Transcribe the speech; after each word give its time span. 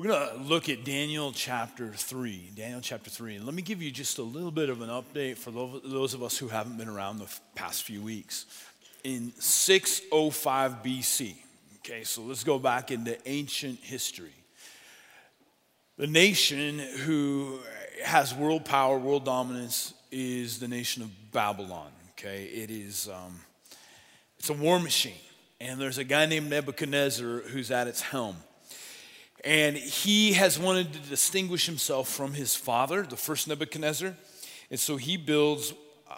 We're 0.00 0.12
going 0.12 0.30
to 0.30 0.44
look 0.44 0.70
at 0.70 0.82
Daniel 0.82 1.30
chapter 1.30 1.92
3. 1.92 2.52
Daniel 2.56 2.80
chapter 2.80 3.10
3. 3.10 3.36
And 3.36 3.44
let 3.44 3.54
me 3.54 3.60
give 3.60 3.82
you 3.82 3.90
just 3.90 4.16
a 4.16 4.22
little 4.22 4.50
bit 4.50 4.70
of 4.70 4.80
an 4.80 4.88
update 4.88 5.36
for 5.36 5.50
those 5.50 6.14
of 6.14 6.22
us 6.22 6.38
who 6.38 6.48
haven't 6.48 6.78
been 6.78 6.88
around 6.88 7.18
the 7.18 7.28
past 7.54 7.82
few 7.82 8.00
weeks. 8.00 8.46
In 9.04 9.30
605 9.38 10.82
BC, 10.82 11.34
okay, 11.80 12.02
so 12.04 12.22
let's 12.22 12.44
go 12.44 12.58
back 12.58 12.90
into 12.90 13.18
ancient 13.28 13.78
history. 13.80 14.32
The 15.98 16.06
nation 16.06 16.78
who 16.78 17.58
has 18.02 18.32
world 18.32 18.64
power, 18.64 18.96
world 18.96 19.26
dominance, 19.26 19.92
is 20.10 20.60
the 20.60 20.68
nation 20.68 21.02
of 21.02 21.10
Babylon, 21.30 21.90
okay? 22.12 22.44
It 22.44 22.70
is, 22.70 23.06
um, 23.06 23.38
it's 24.38 24.48
a 24.48 24.54
war 24.54 24.80
machine. 24.80 25.12
And 25.60 25.78
there's 25.78 25.98
a 25.98 26.04
guy 26.04 26.24
named 26.24 26.48
Nebuchadnezzar 26.48 27.40
who's 27.48 27.70
at 27.70 27.86
its 27.86 28.00
helm. 28.00 28.36
And 29.44 29.76
he 29.76 30.34
has 30.34 30.58
wanted 30.58 30.92
to 30.92 30.98
distinguish 30.98 31.66
himself 31.66 32.08
from 32.08 32.34
his 32.34 32.54
father, 32.54 33.02
the 33.02 33.16
first 33.16 33.48
Nebuchadnezzar. 33.48 34.14
And 34.70 34.78
so 34.78 34.96
he 34.96 35.16
builds 35.16 35.72
uh, 36.10 36.14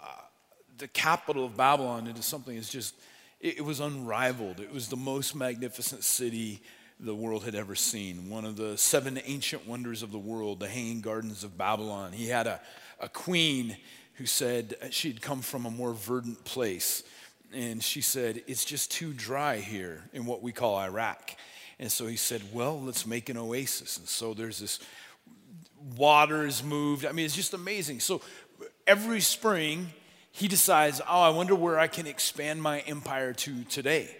the 0.77 0.87
capital 0.89 1.45
of 1.45 1.55
Babylon 1.55 2.07
into 2.07 2.21
something 2.21 2.55
that's 2.55 2.69
just, 2.69 2.95
it, 3.39 3.59
it 3.59 3.61
was 3.61 3.79
unrivaled. 3.79 4.59
It 4.59 4.73
was 4.73 4.89
the 4.89 4.97
most 4.97 5.35
magnificent 5.35 6.03
city 6.03 6.61
the 6.99 7.15
world 7.15 7.43
had 7.43 7.55
ever 7.55 7.75
seen. 7.75 8.29
One 8.29 8.45
of 8.45 8.57
the 8.57 8.77
seven 8.77 9.19
ancient 9.25 9.67
wonders 9.67 10.03
of 10.03 10.11
the 10.11 10.19
world, 10.19 10.59
the 10.59 10.67
Hanging 10.67 11.01
Gardens 11.01 11.43
of 11.43 11.57
Babylon. 11.57 12.11
He 12.11 12.27
had 12.27 12.47
a, 12.47 12.61
a 12.99 13.09
queen 13.09 13.77
who 14.15 14.25
said 14.25 14.75
she'd 14.91 15.21
come 15.21 15.41
from 15.41 15.65
a 15.65 15.71
more 15.71 15.93
verdant 15.93 16.43
place. 16.43 17.03
And 17.53 17.83
she 17.83 18.01
said, 18.01 18.43
It's 18.47 18.65
just 18.65 18.91
too 18.91 19.13
dry 19.13 19.57
here 19.57 20.03
in 20.13 20.25
what 20.25 20.41
we 20.41 20.51
call 20.51 20.77
Iraq. 20.77 21.35
And 21.79 21.91
so 21.91 22.07
he 22.07 22.15
said, 22.15 22.41
Well, 22.53 22.81
let's 22.81 23.05
make 23.05 23.29
an 23.29 23.37
oasis. 23.37 23.97
And 23.97 24.07
so 24.07 24.33
there's 24.33 24.59
this 24.59 24.79
water 25.97 26.45
is 26.45 26.63
moved. 26.63 27.05
I 27.05 27.11
mean, 27.11 27.25
it's 27.25 27.35
just 27.35 27.53
amazing. 27.53 27.99
So 27.99 28.21
every 28.87 29.21
spring, 29.21 29.89
he 30.31 30.47
decides, 30.47 31.01
Oh, 31.01 31.21
I 31.21 31.29
wonder 31.29 31.55
where 31.55 31.79
I 31.79 31.87
can 31.87 32.07
expand 32.07 32.61
my 32.61 32.79
empire 32.81 33.33
to 33.33 33.63
today. 33.65 34.15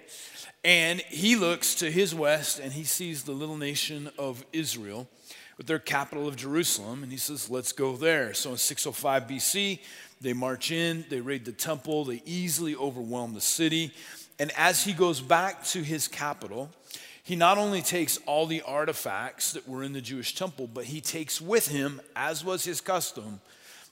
And 0.63 1.01
he 1.01 1.35
looks 1.35 1.75
to 1.75 1.91
his 1.91 2.15
west 2.15 2.59
and 2.59 2.71
he 2.71 2.85
sees 2.85 3.23
the 3.23 3.33
little 3.33 3.57
nation 3.57 4.09
of 4.17 4.45
Israel 4.53 5.09
with 5.57 5.67
their 5.67 5.79
capital 5.79 6.27
of 6.27 6.35
Jerusalem. 6.35 7.03
And 7.03 7.11
he 7.11 7.17
says, 7.17 7.49
Let's 7.49 7.71
go 7.71 7.95
there. 7.95 8.33
So 8.33 8.51
in 8.51 8.57
605 8.57 9.27
BC, 9.27 9.79
they 10.21 10.33
march 10.33 10.71
in, 10.71 11.05
they 11.09 11.19
raid 11.19 11.45
the 11.45 11.51
temple, 11.51 12.05
they 12.05 12.21
easily 12.25 12.75
overwhelm 12.75 13.33
the 13.33 13.41
city. 13.41 13.93
And 14.39 14.51
as 14.57 14.83
he 14.83 14.93
goes 14.93 15.21
back 15.21 15.63
to 15.65 15.83
his 15.83 16.07
capital, 16.07 16.71
he 17.23 17.37
not 17.37 17.57
only 17.57 17.81
takes 17.81 18.19
all 18.25 18.45
the 18.45 18.61
artifacts 18.61 19.53
that 19.53 19.67
were 19.67 19.81
in 19.81 19.93
the 19.93 20.01
Jewish 20.01 20.35
temple, 20.35 20.67
but 20.67 20.85
he 20.85 20.99
takes 20.99 21.39
with 21.39 21.69
him, 21.69 22.01
as 22.15 22.43
was 22.43 22.65
his 22.65 22.81
custom, 22.81 23.39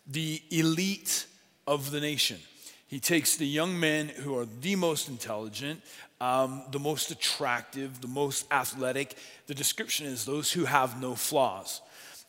the 0.05 0.41
elite 0.51 1.25
of 1.65 1.91
the 1.91 2.01
nation. 2.01 2.39
He 2.88 2.99
takes 2.99 3.38
the 3.38 3.47
young 3.47 3.79
men 3.79 4.09
who 4.09 4.38
are 4.38 4.45
the 4.45 4.75
most 4.75 5.07
intelligent, 5.07 5.81
um, 6.19 6.63
the 6.71 6.79
most 6.79 7.09
attractive, 7.09 8.01
the 8.01 8.07
most 8.09 8.45
athletic. 8.51 9.15
The 9.47 9.55
description 9.55 10.07
is 10.07 10.25
those 10.25 10.51
who 10.51 10.66
have 10.66 11.01
no 11.01 11.16
flaws. 11.16 11.81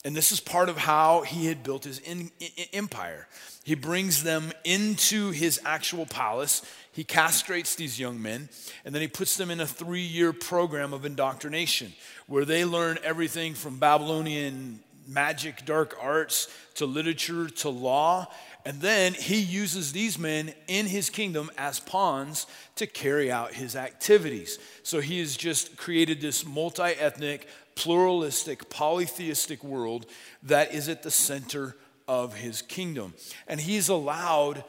And 0.05 0.17
this 0.17 0.31
is 0.31 0.39
part 0.39 0.69
of 0.69 0.79
how 0.79 1.23
he 1.23 1.47
had 1.47 1.63
built 1.63 1.85
his 1.85 1.99
in, 1.99 2.31
in, 2.41 2.67
empire. 2.73 3.29
He 3.65 3.75
brings 3.75 4.23
them 4.23 4.53
into 4.65 5.31
his 5.31 5.61
actual 5.65 6.07
palace. 6.07 6.63
He 6.93 7.05
castrates 7.05 7.75
these 7.75 7.99
young 7.99 8.21
men, 8.21 8.51
and 8.85 8.95
then 8.95 9.01
he 9.01 9.09
puts 9.09 9.37
them 9.37 9.51
in 9.51 9.61
a 9.61 9.67
three 9.67 10.03
year 10.03 10.33
program 10.33 10.93
of 10.93 11.05
indoctrination 11.05 11.93
where 12.27 12.45
they 12.45 12.65
learn 12.65 12.99
everything 13.03 13.55
from 13.55 13.79
Babylonian 13.79 14.81
magic, 15.07 15.65
dark 15.65 15.97
arts, 16.01 16.49
to 16.75 16.87
literature, 16.87 17.49
to 17.49 17.69
law. 17.69 18.29
And 18.65 18.81
then 18.81 19.15
he 19.15 19.41
uses 19.41 19.93
these 19.93 20.19
men 20.19 20.55
in 20.69 20.87
his 20.87 21.11
kingdom 21.11 21.51
as 21.59 21.81
pawns 21.81 22.47
to 22.77 22.87
carry 22.87 23.31
out 23.31 23.55
his 23.55 23.75
activities. 23.75 24.59
So 24.83 25.01
he 25.01 25.19
has 25.21 25.37
just 25.37 25.77
created 25.77 26.21
this 26.21 26.47
multi 26.47 26.83
ethnic, 26.83 27.49
pluralistic, 27.75 28.71
polytheistic 28.71 29.65
world 29.65 30.07
that 30.45 30.73
is 30.73 30.89
at 30.89 31.03
the 31.03 31.11
center 31.11 31.75
of 32.07 32.37
his 32.37 32.63
kingdom. 32.63 33.15
And 33.49 33.61
he's 33.61 33.89
allowed 33.89 34.65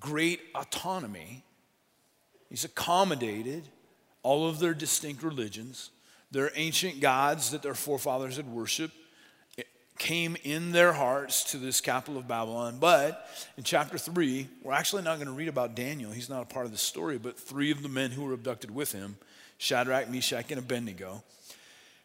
great 0.00 0.40
autonomy. 0.54 1.44
He's 2.48 2.64
accommodated 2.64 3.68
all 4.22 4.48
of 4.48 4.58
their 4.58 4.74
distinct 4.74 5.22
religions, 5.22 5.90
their 6.30 6.50
ancient 6.56 7.00
gods 7.00 7.50
that 7.52 7.62
their 7.62 7.74
forefathers 7.74 8.36
had 8.36 8.48
worshiped 8.48 8.94
came 10.00 10.34
in 10.44 10.72
their 10.72 10.94
hearts 10.94 11.44
to 11.52 11.58
this 11.58 11.82
capital 11.82 12.18
of 12.18 12.26
Babylon. 12.26 12.78
But 12.80 13.28
in 13.58 13.62
chapter 13.62 13.98
3, 13.98 14.48
we're 14.62 14.72
actually 14.72 15.02
not 15.02 15.16
going 15.16 15.26
to 15.26 15.34
read 15.34 15.48
about 15.48 15.76
Daniel. 15.76 16.10
He's 16.10 16.30
not 16.30 16.42
a 16.42 16.46
part 16.46 16.64
of 16.64 16.72
the 16.72 16.78
story, 16.78 17.18
but 17.18 17.38
three 17.38 17.70
of 17.70 17.82
the 17.82 17.88
men 17.88 18.10
who 18.10 18.24
were 18.24 18.32
abducted 18.32 18.70
with 18.70 18.92
him, 18.92 19.18
Shadrach, 19.58 20.08
Meshach, 20.08 20.50
and 20.50 20.58
Abednego, 20.58 21.22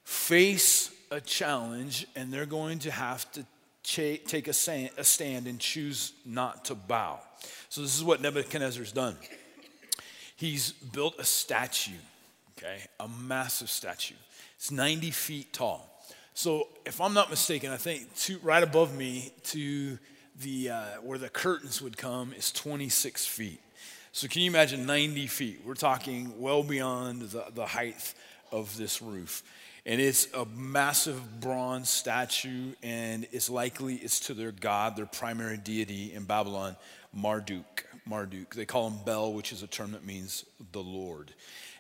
face 0.04 0.92
a 1.10 1.22
challenge 1.22 2.06
and 2.18 2.34
they're 2.34 2.46
going 2.46 2.80
to 2.80 2.92
have 2.92 3.32
to 3.32 3.46
take 3.86 4.48
a 4.48 4.54
stand 4.54 5.48
and 5.48 5.60
choose 5.60 6.14
not 6.26 6.66
to 6.66 6.76
bow. 6.76 7.20
So, 7.70 7.82
this 7.82 7.96
is 7.96 8.04
what 8.04 8.22
Nebuchadnezzar's 8.22 8.92
done. 8.92 9.16
He's 10.36 10.72
built 10.72 11.16
a 11.20 11.24
statue, 11.24 11.92
okay, 12.58 12.80
a 13.00 13.08
massive 13.08 13.70
statue. 13.70 14.16
It's 14.56 14.72
90 14.72 15.12
feet 15.12 15.54
tall. 15.54 15.90
So, 16.34 16.68
if 16.86 17.00
I'm 17.00 17.14
not 17.14 17.30
mistaken, 17.30 17.72
I 17.72 17.78
think 17.78 18.14
to, 18.22 18.40
right 18.40 18.64
above 18.64 18.96
me 18.96 19.32
to 19.46 19.98
the 20.42 20.70
uh, 20.72 20.86
where 21.02 21.18
the 21.18 21.30
curtains 21.30 21.82
would 21.82 21.98
come 21.98 22.34
is 22.34 22.52
26 22.52 23.26
feet. 23.26 23.62
So, 24.12 24.28
can 24.28 24.42
you 24.42 24.50
imagine 24.50 24.86
90 24.86 25.28
feet? 25.28 25.62
We're 25.66 25.76
talking 25.76 26.34
well 26.40 26.64
beyond 26.64 27.22
the, 27.22 27.46
the 27.54 27.66
height 27.66 28.14
of 28.52 28.76
this 28.78 29.02
roof 29.02 29.44
and 29.86 30.02
it's 30.02 30.28
a 30.34 30.46
massive 30.46 31.40
bronze 31.40 31.90
statue 31.90 32.72
and 32.82 33.28
it's 33.32 33.50
likely 33.50 33.96
it's 33.96 34.20
to 34.20 34.34
their 34.34 34.52
god 34.52 34.96
their 34.96 35.06
primary 35.06 35.58
deity 35.58 36.14
in 36.14 36.24
babylon 36.24 36.76
marduk 37.14 37.86
marduk 38.06 38.56
they 38.56 38.66
call 38.66 38.90
him 38.90 39.00
bel 39.06 39.34
which 39.34 39.52
is 39.52 39.64
a 39.64 39.68
term 39.68 39.92
that 39.92 40.06
means 40.06 40.46
the 40.72 40.82
lord 40.82 41.34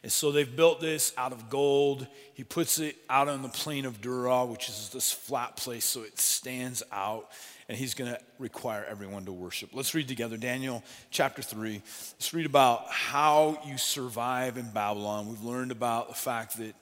and 0.03 0.11
so 0.11 0.31
they've 0.31 0.55
built 0.55 0.79
this 0.79 1.13
out 1.17 1.31
of 1.31 1.49
gold 1.49 2.07
he 2.33 2.43
puts 2.43 2.79
it 2.79 2.95
out 3.09 3.27
on 3.27 3.41
the 3.41 3.49
plain 3.49 3.85
of 3.85 4.01
dura 4.01 4.45
which 4.45 4.69
is 4.69 4.89
this 4.89 5.11
flat 5.11 5.55
place 5.57 5.85
so 5.85 6.03
it 6.03 6.19
stands 6.19 6.83
out 6.91 7.29
and 7.67 7.77
he's 7.77 7.95
going 7.95 8.11
to 8.11 8.19
require 8.37 8.85
everyone 8.87 9.25
to 9.25 9.31
worship. 9.31 9.71
Let's 9.73 9.95
read 9.95 10.07
together 10.07 10.37
Daniel 10.37 10.83
chapter 11.09 11.41
3. 11.41 11.73
Let's 11.73 12.31
read 12.31 12.45
about 12.45 12.85
how 12.89 13.59
you 13.65 13.79
survive 13.79 14.57
in 14.57 14.69
Babylon. 14.69 15.27
We've 15.27 15.43
learned 15.43 15.71
about 15.71 16.09
the 16.09 16.13
fact 16.13 16.57
that 16.59 16.75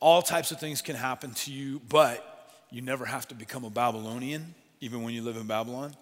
all 0.00 0.22
types 0.22 0.50
of 0.50 0.60
things 0.60 0.82
can 0.82 0.96
happen 0.96 1.32
to 1.32 1.52
you, 1.52 1.80
but 1.88 2.52
you 2.70 2.82
never 2.82 3.04
have 3.04 3.26
to 3.28 3.34
become 3.34 3.64
a 3.64 3.70
Babylonian, 3.70 4.54
even 4.80 5.02
when 5.02 5.14
you 5.14 5.22
live 5.22 5.36
in 5.36 5.46
Babylon. 5.46 5.94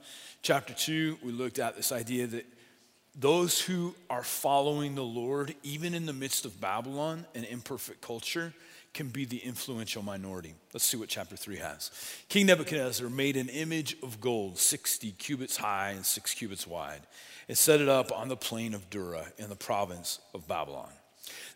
Chapter 0.42 0.74
2, 0.74 1.18
we 1.22 1.32
looked 1.32 1.58
at 1.58 1.76
this 1.76 1.92
idea 1.92 2.26
that 2.26 2.46
those 3.18 3.58
who 3.60 3.94
are 4.10 4.22
following 4.22 4.94
the 4.94 5.04
Lord, 5.04 5.54
even 5.62 5.94
in 5.94 6.04
the 6.04 6.12
midst 6.12 6.44
of 6.44 6.60
Babylon, 6.60 7.24
an 7.34 7.44
imperfect 7.44 8.02
culture, 8.02 8.52
can 8.92 9.08
be 9.08 9.24
the 9.24 9.38
influential 9.38 10.02
minority. 10.02 10.54
Let's 10.72 10.84
see 10.84 10.96
what 10.96 11.08
chapter 11.08 11.36
3 11.36 11.56
has. 11.56 11.90
King 12.28 12.46
Nebuchadnezzar 12.46 13.08
made 13.08 13.36
an 13.36 13.48
image 13.48 13.96
of 14.02 14.20
gold, 14.20 14.58
60 14.58 15.12
cubits 15.12 15.56
high 15.56 15.90
and 15.90 16.04
6 16.04 16.34
cubits 16.34 16.66
wide, 16.66 17.02
and 17.48 17.56
set 17.56 17.80
it 17.80 17.88
up 17.88 18.10
on 18.12 18.28
the 18.28 18.36
plain 18.36 18.74
of 18.74 18.90
Dura 18.90 19.26
in 19.38 19.48
the 19.48 19.56
province 19.56 20.18
of 20.34 20.46
Babylon. 20.48 20.90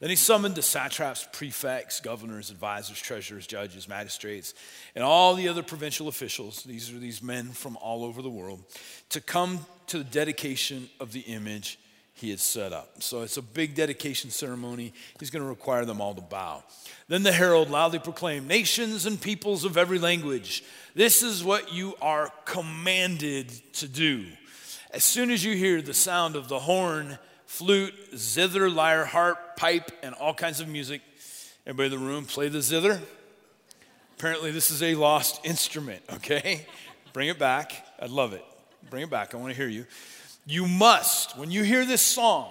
Then 0.00 0.10
he 0.10 0.16
summoned 0.16 0.54
the 0.54 0.62
satraps, 0.62 1.28
prefects, 1.32 2.00
governors, 2.00 2.50
advisors, 2.50 2.98
treasurers, 2.98 3.46
judges, 3.46 3.88
magistrates, 3.88 4.54
and 4.94 5.04
all 5.04 5.34
the 5.34 5.48
other 5.48 5.62
provincial 5.62 6.08
officials. 6.08 6.62
These 6.62 6.90
are 6.90 6.98
these 6.98 7.22
men 7.22 7.50
from 7.50 7.76
all 7.76 8.04
over 8.04 8.22
the 8.22 8.30
world 8.30 8.62
to 9.10 9.20
come 9.20 9.66
to 9.88 9.98
the 9.98 10.04
dedication 10.04 10.88
of 11.00 11.12
the 11.12 11.20
image 11.20 11.78
he 12.20 12.30
had 12.30 12.40
set 12.40 12.72
up. 12.72 13.02
So 13.02 13.22
it's 13.22 13.38
a 13.38 13.42
big 13.42 13.74
dedication 13.74 14.30
ceremony. 14.30 14.92
He's 15.18 15.30
going 15.30 15.42
to 15.42 15.48
require 15.48 15.86
them 15.86 16.00
all 16.00 16.14
to 16.14 16.20
bow. 16.20 16.62
Then 17.08 17.22
the 17.22 17.32
herald 17.32 17.70
loudly 17.70 17.98
proclaimed, 17.98 18.46
Nations 18.46 19.06
and 19.06 19.20
peoples 19.20 19.64
of 19.64 19.78
every 19.78 19.98
language, 19.98 20.62
this 20.94 21.22
is 21.22 21.42
what 21.42 21.72
you 21.72 21.94
are 22.02 22.30
commanded 22.44 23.48
to 23.74 23.88
do. 23.88 24.26
As 24.90 25.02
soon 25.02 25.30
as 25.30 25.44
you 25.44 25.56
hear 25.56 25.80
the 25.80 25.94
sound 25.94 26.36
of 26.36 26.48
the 26.48 26.58
horn, 26.58 27.18
flute, 27.46 27.94
zither, 28.14 28.68
lyre, 28.68 29.06
harp, 29.06 29.49
pipe, 29.60 29.92
and 30.02 30.14
all 30.14 30.32
kinds 30.32 30.60
of 30.60 30.68
music. 30.68 31.02
Everybody 31.66 31.94
in 31.94 32.00
the 32.00 32.06
room 32.06 32.24
play 32.24 32.48
the 32.48 32.62
zither? 32.62 32.98
Apparently, 34.16 34.50
this 34.52 34.70
is 34.70 34.82
a 34.82 34.94
lost 34.94 35.44
instrument, 35.44 36.00
okay? 36.14 36.66
Bring 37.12 37.28
it 37.28 37.38
back. 37.38 37.86
I'd 38.00 38.08
love 38.08 38.32
it. 38.32 38.42
Bring 38.88 39.02
it 39.02 39.10
back. 39.10 39.34
I 39.34 39.36
want 39.36 39.50
to 39.50 39.56
hear 39.56 39.68
you. 39.68 39.84
You 40.46 40.66
must, 40.66 41.36
when 41.36 41.50
you 41.50 41.62
hear 41.62 41.84
this 41.84 42.00
song, 42.00 42.48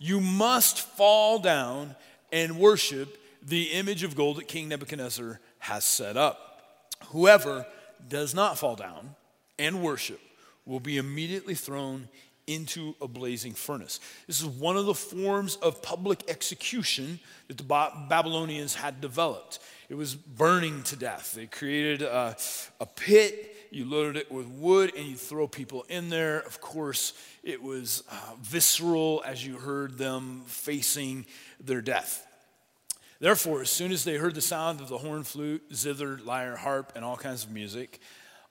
you 0.00 0.20
must 0.20 0.80
fall 0.80 1.38
down 1.38 1.94
and 2.32 2.58
worship 2.58 3.16
the 3.40 3.66
image 3.66 4.02
of 4.02 4.16
gold 4.16 4.38
that 4.38 4.48
King 4.48 4.68
Nebuchadnezzar 4.68 5.38
has 5.60 5.84
set 5.84 6.16
up. 6.16 6.90
Whoever 7.10 7.66
does 8.08 8.34
not 8.34 8.58
fall 8.58 8.74
down 8.74 9.14
and 9.60 9.80
worship 9.80 10.20
will 10.66 10.80
be 10.80 10.96
immediately 10.96 11.54
thrown 11.54 12.08
into 12.48 12.96
a 13.00 13.06
blazing 13.06 13.52
furnace. 13.52 14.00
This 14.26 14.40
is 14.40 14.46
one 14.46 14.76
of 14.76 14.86
the 14.86 14.94
forms 14.94 15.56
of 15.56 15.82
public 15.82 16.24
execution 16.28 17.20
that 17.46 17.58
the 17.58 17.64
Babylonians 17.64 18.74
had 18.74 19.00
developed. 19.00 19.60
It 19.88 19.94
was 19.94 20.14
burning 20.14 20.82
to 20.84 20.96
death. 20.96 21.34
They 21.34 21.46
created 21.46 22.02
a, 22.02 22.36
a 22.80 22.86
pit, 22.86 23.54
you 23.70 23.84
loaded 23.84 24.16
it 24.16 24.32
with 24.32 24.46
wood, 24.46 24.92
and 24.96 25.06
you 25.06 25.16
throw 25.16 25.46
people 25.46 25.84
in 25.88 26.08
there. 26.08 26.40
Of 26.40 26.60
course, 26.60 27.12
it 27.42 27.62
was 27.62 28.02
uh, 28.10 28.14
visceral 28.40 29.22
as 29.24 29.46
you 29.46 29.56
heard 29.58 29.98
them 29.98 30.42
facing 30.46 31.26
their 31.60 31.82
death. 31.82 32.26
Therefore, 33.20 33.62
as 33.62 33.70
soon 33.70 33.92
as 33.92 34.04
they 34.04 34.16
heard 34.16 34.34
the 34.34 34.40
sound 34.40 34.80
of 34.80 34.88
the 34.88 34.98
horn, 34.98 35.24
flute, 35.24 35.62
zither, 35.74 36.18
lyre, 36.24 36.56
harp, 36.56 36.92
and 36.94 37.04
all 37.04 37.16
kinds 37.16 37.44
of 37.44 37.50
music, 37.50 38.00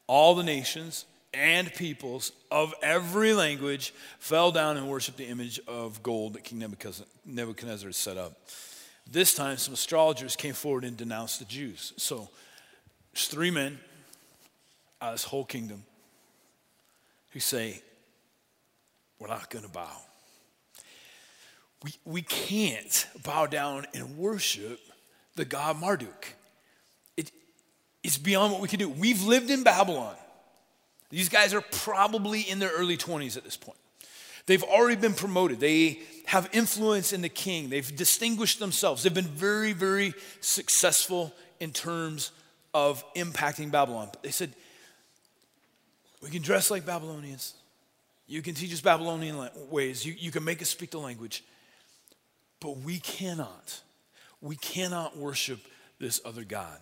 all 0.07 0.35
the 0.35 0.43
nations, 0.43 1.05
and 1.37 1.73
peoples 1.73 2.31
of 2.51 2.73
every 2.81 3.33
language 3.33 3.93
fell 4.19 4.51
down 4.51 4.77
and 4.77 4.89
worshiped 4.89 5.17
the 5.17 5.27
image 5.27 5.59
of 5.67 6.01
gold 6.03 6.33
that 6.33 6.43
King 6.43 6.59
Nebuchadnezzar 6.59 7.87
had 7.87 7.95
set 7.95 8.17
up. 8.17 8.33
This 9.09 9.33
time, 9.33 9.57
some 9.57 9.73
astrologers 9.73 10.35
came 10.35 10.53
forward 10.53 10.83
and 10.83 10.97
denounced 10.97 11.39
the 11.39 11.45
Jews. 11.45 11.93
So, 11.97 12.29
there's 13.13 13.27
three 13.27 13.51
men 13.51 13.79
out 15.01 15.09
of 15.09 15.13
this 15.15 15.23
whole 15.23 15.45
kingdom 15.45 15.83
who 17.29 17.39
say, 17.39 17.81
We're 19.19 19.27
not 19.27 19.49
going 19.49 19.63
to 19.63 19.71
bow. 19.71 19.97
We, 21.83 21.91
we 22.05 22.21
can't 22.23 23.07
bow 23.23 23.45
down 23.45 23.85
and 23.93 24.17
worship 24.17 24.79
the 25.35 25.45
God 25.45 25.79
Marduk. 25.79 26.33
It, 27.15 27.31
it's 28.03 28.17
beyond 28.17 28.51
what 28.51 28.61
we 28.61 28.67
can 28.67 28.79
do. 28.79 28.89
We've 28.89 29.23
lived 29.23 29.51
in 29.51 29.63
Babylon. 29.63 30.15
These 31.09 31.29
guys 31.29 31.53
are 31.53 31.61
probably 31.61 32.41
in 32.41 32.59
their 32.59 32.71
early 32.71 32.97
20s 32.97 33.37
at 33.37 33.43
this 33.43 33.57
point. 33.57 33.77
They've 34.45 34.63
already 34.63 34.99
been 34.99 35.13
promoted. 35.13 35.59
They 35.59 35.99
have 36.25 36.49
influence 36.53 37.13
in 37.13 37.21
the 37.21 37.29
king. 37.29 37.69
They've 37.69 37.95
distinguished 37.95 38.59
themselves. 38.59 39.03
They've 39.03 39.13
been 39.13 39.25
very, 39.25 39.73
very 39.73 40.13
successful 40.39 41.33
in 41.59 41.71
terms 41.71 42.31
of 42.73 43.03
impacting 43.13 43.71
Babylon. 43.71 44.09
But 44.11 44.23
they 44.23 44.31
said, 44.31 44.53
we 46.21 46.29
can 46.29 46.41
dress 46.41 46.71
like 46.71 46.85
Babylonians. 46.85 47.53
You 48.25 48.41
can 48.41 48.55
teach 48.55 48.73
us 48.73 48.81
Babylonian 48.81 49.49
ways. 49.69 50.05
You, 50.05 50.15
you 50.17 50.31
can 50.31 50.43
make 50.43 50.61
us 50.61 50.69
speak 50.69 50.91
the 50.91 50.99
language. 50.99 51.43
But 52.59 52.77
we 52.77 52.99
cannot. 52.99 53.81
We 54.41 54.55
cannot 54.55 55.17
worship 55.17 55.59
this 55.99 56.21
other 56.25 56.43
God. 56.43 56.77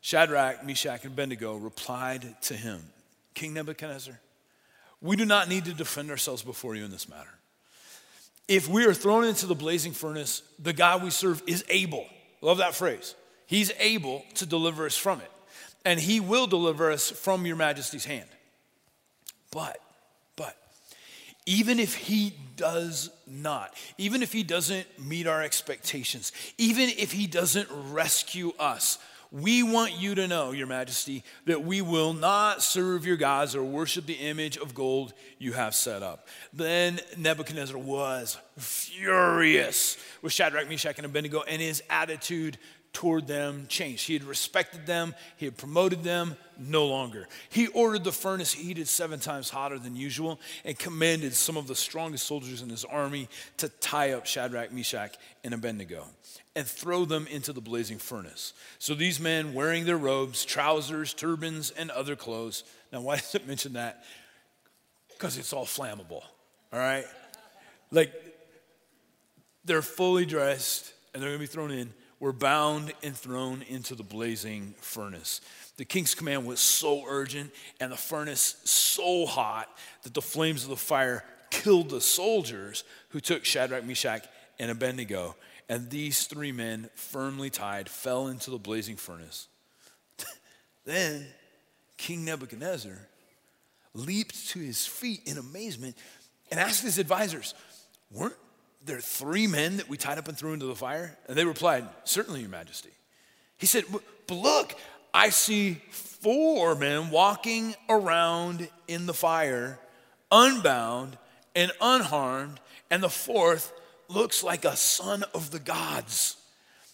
Shadrach, 0.00 0.64
Meshach, 0.64 1.04
and 1.04 1.12
Abednego 1.12 1.56
replied 1.56 2.40
to 2.42 2.54
him 2.54 2.82
King 3.34 3.54
Nebuchadnezzar, 3.54 4.18
we 5.00 5.16
do 5.16 5.24
not 5.24 5.48
need 5.48 5.64
to 5.64 5.72
defend 5.72 6.10
ourselves 6.10 6.42
before 6.42 6.74
you 6.74 6.84
in 6.84 6.90
this 6.90 7.08
matter. 7.08 7.30
If 8.48 8.68
we 8.68 8.84
are 8.84 8.94
thrown 8.94 9.24
into 9.24 9.46
the 9.46 9.54
blazing 9.54 9.92
furnace, 9.92 10.42
the 10.58 10.72
God 10.72 11.02
we 11.02 11.10
serve 11.10 11.42
is 11.46 11.64
able. 11.68 12.06
Love 12.40 12.58
that 12.58 12.74
phrase. 12.74 13.14
He's 13.46 13.72
able 13.78 14.24
to 14.34 14.46
deliver 14.46 14.86
us 14.86 14.96
from 14.96 15.20
it. 15.20 15.30
And 15.84 15.98
he 15.98 16.20
will 16.20 16.46
deliver 16.46 16.90
us 16.90 17.10
from 17.10 17.46
your 17.46 17.56
majesty's 17.56 18.04
hand. 18.04 18.28
But, 19.50 19.80
but, 20.36 20.56
even 21.46 21.80
if 21.80 21.94
he 21.94 22.34
does 22.56 23.10
not, 23.26 23.74
even 23.98 24.22
if 24.22 24.32
he 24.32 24.42
doesn't 24.42 24.86
meet 25.00 25.26
our 25.26 25.42
expectations, 25.42 26.32
even 26.58 26.90
if 26.90 27.12
he 27.12 27.26
doesn't 27.26 27.68
rescue 27.90 28.52
us, 28.58 28.98
we 29.32 29.62
want 29.62 29.92
you 29.92 30.16
to 30.16 30.26
know, 30.26 30.50
Your 30.50 30.66
Majesty, 30.66 31.22
that 31.46 31.62
we 31.62 31.82
will 31.82 32.12
not 32.12 32.62
serve 32.62 33.06
your 33.06 33.16
gods 33.16 33.54
or 33.54 33.62
worship 33.62 34.06
the 34.06 34.14
image 34.14 34.56
of 34.56 34.74
gold 34.74 35.12
you 35.38 35.52
have 35.52 35.74
set 35.74 36.02
up. 36.02 36.26
Then 36.52 36.98
Nebuchadnezzar 37.16 37.78
was 37.78 38.36
furious 38.58 39.96
with 40.20 40.32
Shadrach, 40.32 40.68
Meshach, 40.68 40.98
and 40.98 41.06
Abednego, 41.06 41.42
and 41.42 41.62
his 41.62 41.82
attitude 41.88 42.58
toward 42.92 43.26
them 43.26 43.66
changed. 43.68 44.06
He 44.06 44.14
had 44.14 44.24
respected 44.24 44.86
them, 44.86 45.14
he 45.36 45.46
had 45.46 45.56
promoted 45.56 46.02
them, 46.02 46.36
no 46.58 46.86
longer. 46.86 47.28
He 47.48 47.68
ordered 47.68 48.04
the 48.04 48.12
furnace 48.12 48.52
heated 48.52 48.88
seven 48.88 49.20
times 49.20 49.48
hotter 49.48 49.78
than 49.78 49.96
usual 49.96 50.40
and 50.64 50.78
commanded 50.78 51.34
some 51.34 51.56
of 51.56 51.66
the 51.66 51.74
strongest 51.74 52.26
soldiers 52.26 52.62
in 52.62 52.68
his 52.68 52.84
army 52.84 53.28
to 53.58 53.68
tie 53.68 54.12
up 54.12 54.26
Shadrach, 54.26 54.72
Meshach, 54.72 55.16
and 55.44 55.54
Abednego 55.54 56.04
and 56.56 56.66
throw 56.66 57.04
them 57.04 57.26
into 57.28 57.52
the 57.52 57.60
blazing 57.60 57.98
furnace. 57.98 58.52
So 58.78 58.94
these 58.94 59.20
men, 59.20 59.54
wearing 59.54 59.84
their 59.84 59.96
robes, 59.96 60.44
trousers, 60.44 61.14
turbans, 61.14 61.70
and 61.70 61.90
other 61.90 62.16
clothes. 62.16 62.64
Now, 62.92 63.02
why 63.02 63.16
does 63.16 63.34
it 63.34 63.46
mention 63.46 63.74
that? 63.74 64.04
Because 65.10 65.38
it's 65.38 65.52
all 65.52 65.66
flammable, 65.66 66.22
all 66.72 66.78
right? 66.78 67.04
Like, 67.90 68.12
they're 69.64 69.82
fully 69.82 70.26
dressed 70.26 70.92
and 71.12 71.22
they're 71.22 71.30
gonna 71.30 71.38
be 71.38 71.46
thrown 71.46 71.70
in. 71.70 71.92
Were 72.20 72.32
bound 72.32 72.92
and 73.02 73.16
thrown 73.16 73.62
into 73.62 73.94
the 73.94 74.02
blazing 74.02 74.74
furnace. 74.80 75.40
The 75.78 75.84
king's 75.84 76.14
command 76.14 76.46
was 76.46 76.60
so 76.60 77.04
urgent 77.08 77.50
and 77.80 77.90
the 77.90 77.96
furnace 77.96 78.56
so 78.64 79.26
hot 79.26 79.68
that 80.02 80.14
the 80.14 80.22
flames 80.22 80.62
of 80.62 80.70
the 80.70 80.76
fire 80.76 81.24
killed 81.50 81.90
the 81.90 82.00
soldiers 82.00 82.84
who 83.08 83.20
took 83.20 83.44
Shadrach, 83.44 83.84
Meshach, 83.84 84.26
and 84.58 84.70
Abednego 84.70 85.34
and 85.70 85.88
these 85.88 86.26
three 86.26 86.50
men, 86.50 86.90
firmly 86.96 87.48
tied, 87.48 87.88
fell 87.88 88.26
into 88.26 88.50
the 88.50 88.58
blazing 88.58 88.96
furnace. 88.96 89.46
then 90.84 91.24
King 91.96 92.24
Nebuchadnezzar 92.24 92.98
leaped 93.94 94.48
to 94.48 94.58
his 94.58 94.84
feet 94.84 95.20
in 95.26 95.38
amazement 95.38 95.96
and 96.50 96.58
asked 96.58 96.82
his 96.82 96.98
advisors, 96.98 97.54
Weren't 98.10 98.34
there 98.84 98.96
are 98.96 99.02
three 99.02 99.46
men 99.46 99.76
that 99.76 99.88
we 99.88 99.96
tied 99.96 100.18
up 100.18 100.28
and 100.28 100.36
threw 100.36 100.52
into 100.52 100.66
the 100.66 100.74
fire? 100.74 101.16
And 101.28 101.36
they 101.36 101.44
replied, 101.44 101.86
Certainly, 102.04 102.40
Your 102.40 102.50
Majesty. 102.50 102.90
He 103.58 103.66
said, 103.66 103.84
But 103.90 104.34
look, 104.34 104.74
I 105.12 105.30
see 105.30 105.74
four 105.90 106.74
men 106.74 107.10
walking 107.10 107.74
around 107.88 108.68
in 108.88 109.06
the 109.06 109.14
fire, 109.14 109.78
unbound 110.30 111.18
and 111.54 111.72
unharmed, 111.80 112.60
and 112.90 113.02
the 113.02 113.08
fourth 113.08 113.72
looks 114.08 114.42
like 114.42 114.64
a 114.64 114.76
son 114.76 115.24
of 115.34 115.50
the 115.50 115.58
gods. 115.58 116.36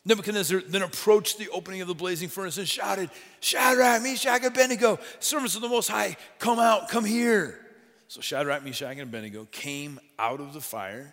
Nebuchadnezzar 0.05 0.61
then 0.69 0.83
approached 0.83 1.39
the 1.39 1.49
opening 1.49 1.81
of 1.81 1.89
the 1.89 1.95
blazing 1.95 2.29
furnace 2.29 2.59
and 2.59 2.69
shouted, 2.69 3.11
Shadrach, 3.41 4.03
Meshach, 4.03 4.37
and 4.37 4.47
Abednego, 4.47 5.01
servants 5.19 5.57
of 5.57 5.63
the 5.63 5.69
Most 5.69 5.89
High, 5.89 6.17
come 6.39 6.61
out, 6.61 6.89
come 6.89 7.05
here. 7.05 7.59
So 8.07 8.21
Shadrach, 8.21 8.65
Meshach, 8.65 8.93
and 8.93 9.01
Abednego 9.01 9.49
came 9.51 9.99
out 10.17 10.41
of 10.41 10.53
the 10.53 10.61
fire. 10.61 11.13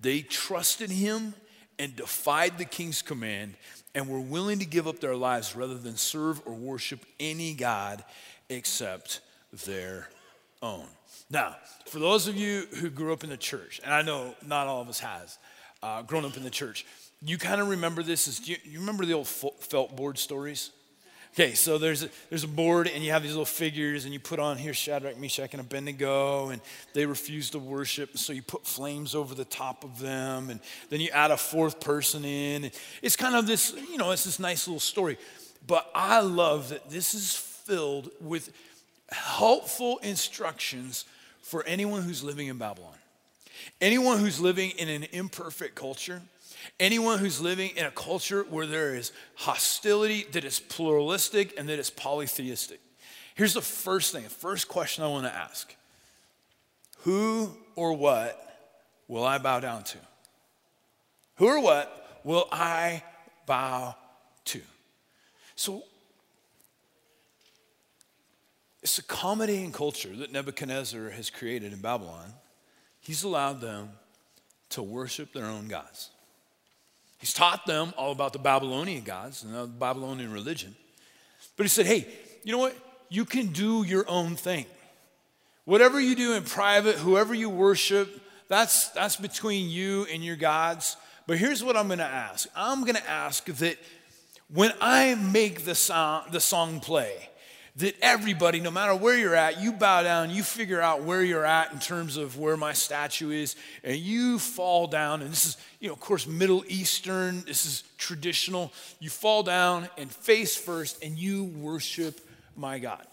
They 0.00 0.22
trusted 0.22 0.90
him 0.90 1.34
and 1.78 1.94
defied 1.96 2.58
the 2.58 2.64
king's 2.64 3.02
command 3.02 3.54
and 3.94 4.08
were 4.08 4.20
willing 4.20 4.58
to 4.60 4.66
give 4.66 4.86
up 4.86 5.00
their 5.00 5.16
lives 5.16 5.56
rather 5.56 5.76
than 5.76 5.96
serve 5.96 6.40
or 6.46 6.54
worship 6.54 7.04
any 7.18 7.54
God 7.54 8.04
except 8.48 9.20
their 9.66 10.08
own. 10.62 10.86
Now, 11.30 11.56
for 11.86 11.98
those 11.98 12.28
of 12.28 12.36
you 12.36 12.66
who 12.76 12.90
grew 12.90 13.12
up 13.12 13.24
in 13.24 13.30
the 13.30 13.36
church, 13.36 13.80
and 13.84 13.92
I 13.92 14.02
know 14.02 14.34
not 14.46 14.66
all 14.66 14.82
of 14.82 14.88
us 14.88 15.00
has 15.00 15.38
uh, 15.82 16.02
grown 16.02 16.24
up 16.24 16.36
in 16.36 16.44
the 16.44 16.50
church, 16.50 16.86
you 17.22 17.38
kind 17.38 17.60
of 17.60 17.68
remember 17.68 18.02
this 18.02 18.28
as 18.28 18.48
you, 18.48 18.56
you 18.64 18.80
remember 18.80 19.04
the 19.04 19.14
old 19.14 19.28
felt 19.28 19.94
board 19.96 20.18
stories? 20.18 20.70
Okay, 21.34 21.54
so 21.54 21.78
there's 21.78 22.02
a, 22.02 22.08
there's 22.28 22.42
a 22.42 22.48
board 22.48 22.88
and 22.88 23.04
you 23.04 23.12
have 23.12 23.22
these 23.22 23.30
little 23.30 23.44
figures 23.44 24.04
and 24.04 24.12
you 24.12 24.18
put 24.18 24.40
on 24.40 24.58
here 24.58 24.74
Shadrach, 24.74 25.16
Meshach, 25.16 25.52
and 25.52 25.60
Abednego, 25.60 26.48
and 26.48 26.60
they 26.92 27.06
refuse 27.06 27.50
to 27.50 27.60
worship, 27.60 28.18
so 28.18 28.32
you 28.32 28.42
put 28.42 28.66
flames 28.66 29.14
over 29.14 29.34
the 29.34 29.44
top 29.44 29.84
of 29.84 30.00
them, 30.00 30.50
and 30.50 30.58
then 30.88 31.00
you 31.00 31.08
add 31.10 31.30
a 31.30 31.36
fourth 31.36 31.78
person 31.78 32.24
in. 32.24 32.72
It's 33.00 33.14
kind 33.14 33.36
of 33.36 33.46
this, 33.46 33.72
you 33.90 33.96
know, 33.96 34.10
it's 34.10 34.24
this 34.24 34.40
nice 34.40 34.66
little 34.66 34.80
story. 34.80 35.18
But 35.66 35.88
I 35.94 36.20
love 36.20 36.70
that 36.70 36.90
this 36.90 37.14
is 37.14 37.36
filled 37.36 38.10
with 38.20 38.52
helpful 39.10 39.98
instructions 39.98 41.04
for 41.42 41.64
anyone 41.64 42.02
who's 42.02 42.24
living 42.24 42.48
in 42.48 42.58
Babylon. 42.58 42.94
Anyone 43.80 44.18
who's 44.18 44.40
living 44.40 44.70
in 44.78 44.88
an 44.88 45.04
imperfect 45.12 45.76
culture, 45.76 46.22
Anyone 46.78 47.18
who's 47.18 47.40
living 47.40 47.70
in 47.76 47.86
a 47.86 47.90
culture 47.90 48.44
where 48.48 48.66
there 48.66 48.94
is 48.94 49.12
hostility, 49.34 50.24
that 50.32 50.44
is 50.44 50.60
pluralistic, 50.60 51.54
and 51.58 51.68
that 51.68 51.78
is 51.78 51.90
polytheistic. 51.90 52.80
Here's 53.34 53.54
the 53.54 53.62
first 53.62 54.12
thing, 54.12 54.24
the 54.24 54.30
first 54.30 54.68
question 54.68 55.04
I 55.04 55.08
want 55.08 55.26
to 55.26 55.34
ask 55.34 55.74
Who 56.98 57.56
or 57.76 57.94
what 57.94 58.38
will 59.08 59.24
I 59.24 59.38
bow 59.38 59.60
down 59.60 59.84
to? 59.84 59.98
Who 61.36 61.46
or 61.46 61.60
what 61.60 62.20
will 62.24 62.48
I 62.52 63.02
bow 63.46 63.96
to? 64.46 64.60
So, 65.56 65.84
it's 68.82 68.98
accommodating 68.98 69.72
culture 69.72 70.14
that 70.16 70.32
Nebuchadnezzar 70.32 71.10
has 71.10 71.30
created 71.30 71.72
in 71.72 71.80
Babylon. 71.80 72.32
He's 73.00 73.24
allowed 73.24 73.60
them 73.60 73.90
to 74.70 74.82
worship 74.82 75.32
their 75.32 75.46
own 75.46 75.68
gods. 75.68 76.10
He's 77.20 77.34
taught 77.34 77.66
them 77.66 77.92
all 77.98 78.12
about 78.12 78.32
the 78.32 78.38
Babylonian 78.38 79.04
gods 79.04 79.44
and 79.44 79.54
the 79.54 79.66
Babylonian 79.66 80.32
religion. 80.32 80.74
But 81.56 81.64
he 81.64 81.68
said, 81.68 81.84
hey, 81.86 82.08
you 82.42 82.52
know 82.52 82.58
what? 82.58 82.74
You 83.10 83.26
can 83.26 83.48
do 83.48 83.84
your 83.84 84.08
own 84.08 84.36
thing. 84.36 84.64
Whatever 85.66 86.00
you 86.00 86.16
do 86.16 86.32
in 86.32 86.44
private, 86.44 86.96
whoever 86.96 87.34
you 87.34 87.50
worship, 87.50 88.08
that's, 88.48 88.88
that's 88.88 89.16
between 89.16 89.68
you 89.68 90.06
and 90.10 90.24
your 90.24 90.36
gods. 90.36 90.96
But 91.26 91.38
here's 91.38 91.62
what 91.62 91.76
I'm 91.76 91.86
going 91.86 91.98
to 91.98 92.04
ask 92.04 92.48
I'm 92.56 92.80
going 92.82 92.96
to 92.96 93.08
ask 93.08 93.44
that 93.44 93.76
when 94.52 94.72
I 94.80 95.14
make 95.14 95.64
the 95.64 95.74
song, 95.74 96.24
the 96.32 96.40
song 96.40 96.80
play, 96.80 97.29
that 97.76 97.96
everybody, 98.02 98.60
no 98.60 98.70
matter 98.70 98.94
where 98.94 99.16
you're 99.16 99.34
at, 99.34 99.60
you 99.60 99.72
bow 99.72 100.02
down, 100.02 100.30
you 100.30 100.42
figure 100.42 100.80
out 100.80 101.02
where 101.02 101.22
you're 101.22 101.44
at 101.44 101.72
in 101.72 101.78
terms 101.78 102.16
of 102.16 102.38
where 102.38 102.56
my 102.56 102.72
statue 102.72 103.30
is, 103.30 103.56
and 103.84 103.96
you 103.96 104.38
fall 104.38 104.86
down. 104.86 105.22
And 105.22 105.30
this 105.30 105.46
is, 105.46 105.56
you 105.78 105.88
know, 105.88 105.94
of 105.94 106.00
course, 106.00 106.26
Middle 106.26 106.64
Eastern, 106.68 107.42
this 107.46 107.64
is 107.64 107.84
traditional. 107.96 108.72
You 108.98 109.10
fall 109.10 109.42
down 109.42 109.88
and 109.96 110.10
face 110.10 110.56
first, 110.56 111.02
and 111.02 111.16
you 111.16 111.44
worship 111.44 112.20
my 112.56 112.78
God. 112.78 113.06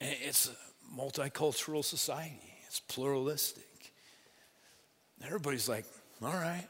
And 0.00 0.14
it's 0.22 0.48
a 0.48 0.98
multicultural 0.98 1.84
society, 1.84 2.52
it's 2.66 2.80
pluralistic. 2.80 3.64
Everybody's 5.24 5.68
like, 5.68 5.84
all 6.22 6.32
right, 6.32 6.66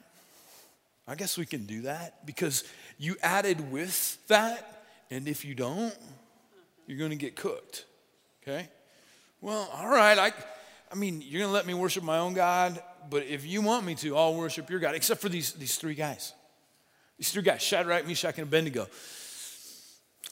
I 1.07 1.15
guess 1.15 1.39
we 1.39 1.47
can 1.47 1.67
do 1.67 1.83
that 1.83 2.27
because 2.27 2.65
you 2.99 3.17
added 3.23 3.71
with 3.71 4.19
that 4.29 4.76
and 5.11 5.29
if 5.29 5.45
you 5.45 5.55
don't, 5.55 5.95
you're 6.87 6.99
going 6.99 7.11
to 7.11 7.17
get 7.17 7.37
cooked. 7.37 7.85
Okay? 8.43 8.69
Well, 9.41 9.69
all 9.75 9.89
right. 9.89 10.19
I, 10.19 10.33
I 10.91 10.95
mean, 10.95 11.23
you're 11.23 11.41
going 11.41 11.51
to 11.51 11.55
let 11.55 11.67
me 11.67 11.75
worship 11.75 12.03
my 12.03 12.19
own 12.19 12.35
God, 12.35 12.81
but 13.11 13.25
if 13.25 13.45
you 13.45 13.63
want 13.63 13.85
me 13.85 13.95
to, 13.97 14.17
I'll 14.17 14.35
worship 14.35 14.71
your 14.71 14.81
God, 14.81 14.95
except 14.95 15.21
for 15.21 15.29
these, 15.29 15.53
these 15.53 15.77
three 15.77 15.95
guys. 15.95 16.33
These 17.19 17.33
three 17.33 17.43
guys, 17.43 17.63
Shadrach, 17.63 18.07
Meshach, 18.07 18.39
and 18.39 18.47
Abednego. 18.47 18.87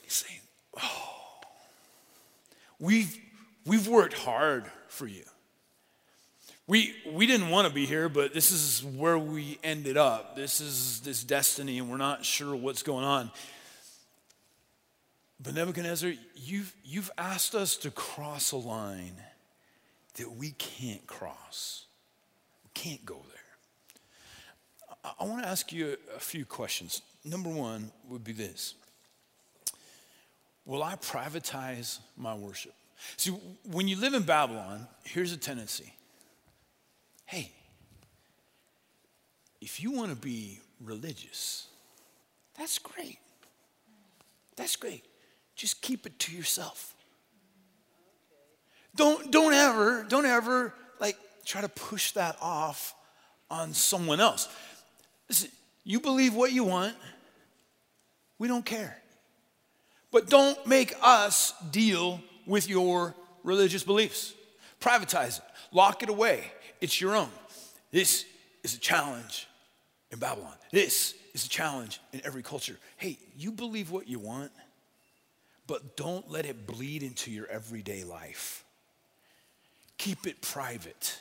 He's 0.03 0.13
saying, 0.13 0.41
Oh, 0.81 1.39
we've, 2.79 3.17
we've 3.65 3.87
worked 3.87 4.13
hard 4.13 4.65
for 4.87 5.07
you. 5.07 5.23
We, 6.67 6.95
we 7.11 7.27
didn't 7.27 7.49
want 7.49 7.67
to 7.67 7.73
be 7.73 7.85
here, 7.85 8.09
but 8.09 8.33
this 8.33 8.51
is 8.51 8.83
where 8.83 9.19
we 9.19 9.59
ended 9.63 9.97
up. 9.97 10.35
This 10.35 10.59
is 10.59 11.01
this 11.01 11.23
destiny, 11.23 11.77
and 11.77 11.89
we're 11.89 11.97
not 11.97 12.25
sure 12.25 12.55
what's 12.55 12.81
going 12.81 13.05
on. 13.05 13.31
But 15.45 15.53
Nebuchadnezzar, 15.53 16.13
you've, 16.35 16.75
you've 16.83 17.11
asked 17.19 17.53
us 17.53 17.77
to 17.77 17.91
cross 17.91 18.51
a 18.51 18.57
line 18.57 19.21
that 20.15 20.31
we 20.31 20.51
can't 20.51 21.05
cross. 21.05 21.85
We 22.63 22.71
can't 22.73 23.05
go 23.05 23.21
there. 23.29 24.89
I, 25.03 25.23
I 25.23 25.25
want 25.25 25.43
to 25.43 25.47
ask 25.47 25.71
you 25.71 25.97
a, 26.13 26.15
a 26.15 26.19
few 26.19 26.45
questions. 26.45 27.03
Number 27.23 27.49
one 27.49 27.91
would 28.09 28.23
be 28.23 28.31
this 28.31 28.73
Will 30.65 30.81
I 30.81 30.95
privatize 30.95 31.99
my 32.17 32.33
worship? 32.33 32.73
See, 33.17 33.29
when 33.69 33.87
you 33.87 33.97
live 33.99 34.15
in 34.15 34.23
Babylon, 34.23 34.87
here's 35.03 35.31
a 35.31 35.37
tendency 35.37 35.93
hey, 37.27 37.51
if 39.61 39.79
you 39.79 39.91
want 39.91 40.09
to 40.09 40.15
be 40.15 40.59
religious, 40.83 41.67
that's 42.57 42.79
great. 42.79 43.19
That's 44.55 44.75
great 44.75 45.03
just 45.55 45.81
keep 45.81 46.05
it 46.05 46.17
to 46.19 46.35
yourself. 46.35 46.93
Don't, 48.95 49.31
don't 49.31 49.53
ever, 49.53 50.05
don't 50.07 50.25
ever 50.25 50.73
like 50.99 51.17
try 51.45 51.61
to 51.61 51.69
push 51.69 52.11
that 52.11 52.37
off 52.41 52.93
on 53.49 53.73
someone 53.73 54.19
else. 54.19 54.47
Listen, 55.29 55.49
you 55.83 55.99
believe 55.99 56.33
what 56.33 56.51
you 56.51 56.63
want, 56.63 56.95
we 58.39 58.47
don't 58.47 58.65
care. 58.65 58.97
But 60.11 60.29
don't 60.29 60.65
make 60.65 60.93
us 61.01 61.53
deal 61.71 62.21
with 62.45 62.69
your 62.69 63.13
religious 63.43 63.83
beliefs. 63.83 64.33
Privatize 64.79 65.39
it, 65.39 65.45
lock 65.71 66.03
it 66.03 66.09
away. 66.09 66.51
It's 66.79 66.99
your 66.99 67.15
own. 67.15 67.29
This 67.91 68.25
is 68.63 68.75
a 68.75 68.79
challenge 68.79 69.47
in 70.11 70.19
Babylon. 70.19 70.53
This 70.71 71.15
is 71.33 71.45
a 71.45 71.49
challenge 71.49 71.99
in 72.13 72.21
every 72.23 72.43
culture. 72.43 72.77
Hey, 72.97 73.17
you 73.37 73.51
believe 73.51 73.91
what 73.91 74.07
you 74.07 74.19
want 74.19 74.51
but 75.67 75.97
don't 75.97 76.29
let 76.29 76.45
it 76.45 76.67
bleed 76.67 77.03
into 77.03 77.31
your 77.31 77.47
everyday 77.47 78.03
life. 78.03 78.63
Keep 79.97 80.27
it 80.27 80.41
private. 80.41 81.19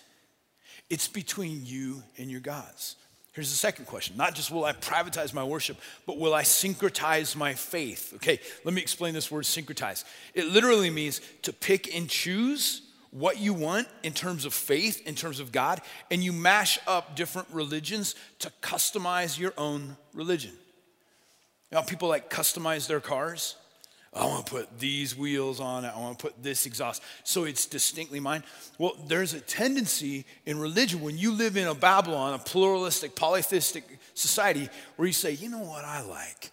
It's 0.91 1.09
between 1.09 1.65
you 1.65 2.03
and 2.19 2.31
your 2.31 2.41
gods. 2.41 2.97
Here's 3.33 3.51
the 3.51 3.57
second 3.57 3.87
question 3.87 4.17
Not 4.17 4.35
just 4.35 4.51
will 4.51 4.65
I 4.65 4.73
privatize 4.73 5.35
my 5.35 5.45
worship, 5.45 5.77
but 6.07 6.19
will 6.19 6.35
I 6.35 6.43
syncretize 6.43 7.37
my 7.37 7.55
faith? 7.55 8.13
Okay, 8.17 8.39
let 8.65 8.75
me 8.75 8.81
explain 8.81 9.13
this 9.13 9.31
word 9.31 9.45
syncretize. 9.45 10.05
It 10.35 10.47
literally 10.47 10.91
means 10.91 11.21
to 11.43 11.53
pick 11.53 11.95
and 11.95 12.09
choose 12.09 12.83
what 13.11 13.39
you 13.39 13.55
want 13.55 13.87
in 14.03 14.13
terms 14.13 14.45
of 14.45 14.53
faith, 14.53 15.07
in 15.07 15.15
terms 15.15 15.39
of 15.39 15.53
God, 15.53 15.81
and 16.11 16.23
you 16.23 16.33
mash 16.33 16.79
up 16.87 17.15
different 17.15 17.49
religions 17.53 18.17
to 18.41 18.51
customize 18.61 19.39
your 19.39 19.53
own 19.57 19.97
religion. 20.13 20.53
You 21.71 21.79
know, 21.79 21.83
people 21.83 22.09
like 22.09 22.29
customize 22.31 22.87
their 22.87 23.01
cars. 23.01 23.57
I 24.15 24.27
want 24.27 24.47
to 24.47 24.53
put 24.53 24.79
these 24.79 25.17
wheels 25.17 25.59
on 25.59 25.85
it. 25.85 25.93
I 25.95 25.99
want 25.99 26.19
to 26.19 26.23
put 26.23 26.41
this 26.43 26.67
exhaust. 26.67 27.03
So 27.25 27.45
it's 27.45 27.67
distinctly 27.67 28.21
mine. 28.21 28.45
Well, 28.79 28.97
there's 29.09 29.35
a 29.35 29.41
tendency 29.41 30.25
in 30.47 30.61
religion 30.61 31.01
when 31.01 31.19
you 31.19 31.33
live 31.33 31.57
in 31.57 31.67
a 31.67 31.75
Babylon, 31.75 32.35
a 32.35 32.39
pluralistic, 32.39 33.17
polytheistic 33.17 33.85
society, 34.15 34.69
where 34.97 35.07
you 35.07 35.13
say, 35.13 35.33
you 35.33 35.49
know 35.49 35.59
what 35.59 35.85
I 35.85 36.03
like? 36.03 36.53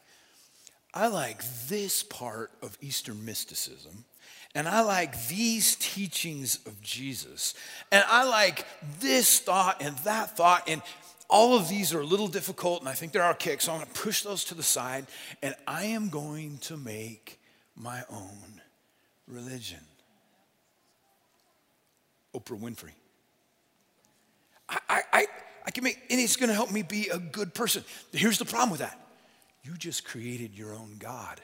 I 0.94 1.08
like 1.08 1.44
this 1.68 2.02
part 2.04 2.52
of 2.64 2.78
Eastern 2.82 3.24
mysticism. 3.24 4.06
And 4.56 4.68
I 4.68 4.82
like 4.82 5.28
these 5.28 5.76
teachings 5.76 6.60
of 6.66 6.82
Jesus. 6.82 7.54
And 7.92 8.04
I 8.08 8.24
like 8.26 8.66
this 9.00 9.40
thought 9.40 9.82
and 9.82 9.96
that 10.00 10.36
thought. 10.36 10.68
And 10.68 10.82
all 11.30 11.56
of 11.56 11.70
these 11.70 11.94
are 11.94 12.02
a 12.02 12.06
little 12.06 12.28
difficult, 12.28 12.82
and 12.82 12.90
I 12.90 12.94
think 12.94 13.14
they're 13.14 13.34
kicks. 13.36 13.66
So 13.66 13.72
I'm 13.72 13.78
going 13.78 13.90
to 13.90 14.00
push 14.02 14.24
those 14.24 14.44
to 14.46 14.56
the 14.56 14.64
side. 14.64 15.06
And 15.42 15.56
I 15.68 15.86
am 15.86 16.10
going 16.10 16.58
to 16.64 16.76
make 16.76 17.38
my 17.76 18.04
own 18.10 18.62
religion. 19.28 19.80
Oprah 22.36 22.60
Winfrey. 22.60 22.92
I, 24.70 24.80
I, 24.90 25.02
I, 25.14 25.28
I 25.66 25.72
can 25.72 25.84
make, 25.84 26.00
and 26.10 26.20
it's 26.20 26.36
gonna 26.36 26.54
help 26.54 26.72
me 26.72 26.82
be 26.82 27.10
a 27.10 27.18
good 27.18 27.54
person. 27.54 27.84
Here's 28.12 28.38
the 28.38 28.46
problem 28.46 28.72
with 28.72 28.80
that 28.80 28.98
you 29.64 29.74
just 29.78 30.06
created 30.06 30.58
your 30.58 30.74
own 30.74 30.96
God. 30.98 31.40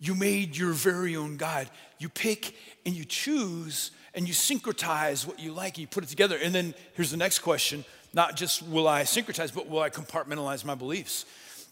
You 0.00 0.16
made 0.16 0.56
your 0.56 0.72
very 0.72 1.14
own 1.14 1.36
God. 1.36 1.70
You 1.98 2.08
pick 2.08 2.56
and 2.84 2.94
you 2.94 3.04
choose 3.04 3.92
and 4.14 4.26
you 4.26 4.34
syncretize 4.34 5.24
what 5.24 5.38
you 5.38 5.52
like 5.52 5.74
and 5.74 5.82
you 5.82 5.86
put 5.86 6.02
it 6.02 6.08
together. 6.08 6.36
And 6.42 6.52
then 6.52 6.74
here's 6.94 7.12
the 7.12 7.16
next 7.16 7.38
question 7.38 7.84
not 8.14 8.36
just 8.36 8.62
will 8.62 8.88
I 8.88 9.02
syncretize, 9.02 9.54
but 9.54 9.68
will 9.68 9.80
I 9.80 9.90
compartmentalize 9.90 10.64
my 10.64 10.74
beliefs? 10.74 11.24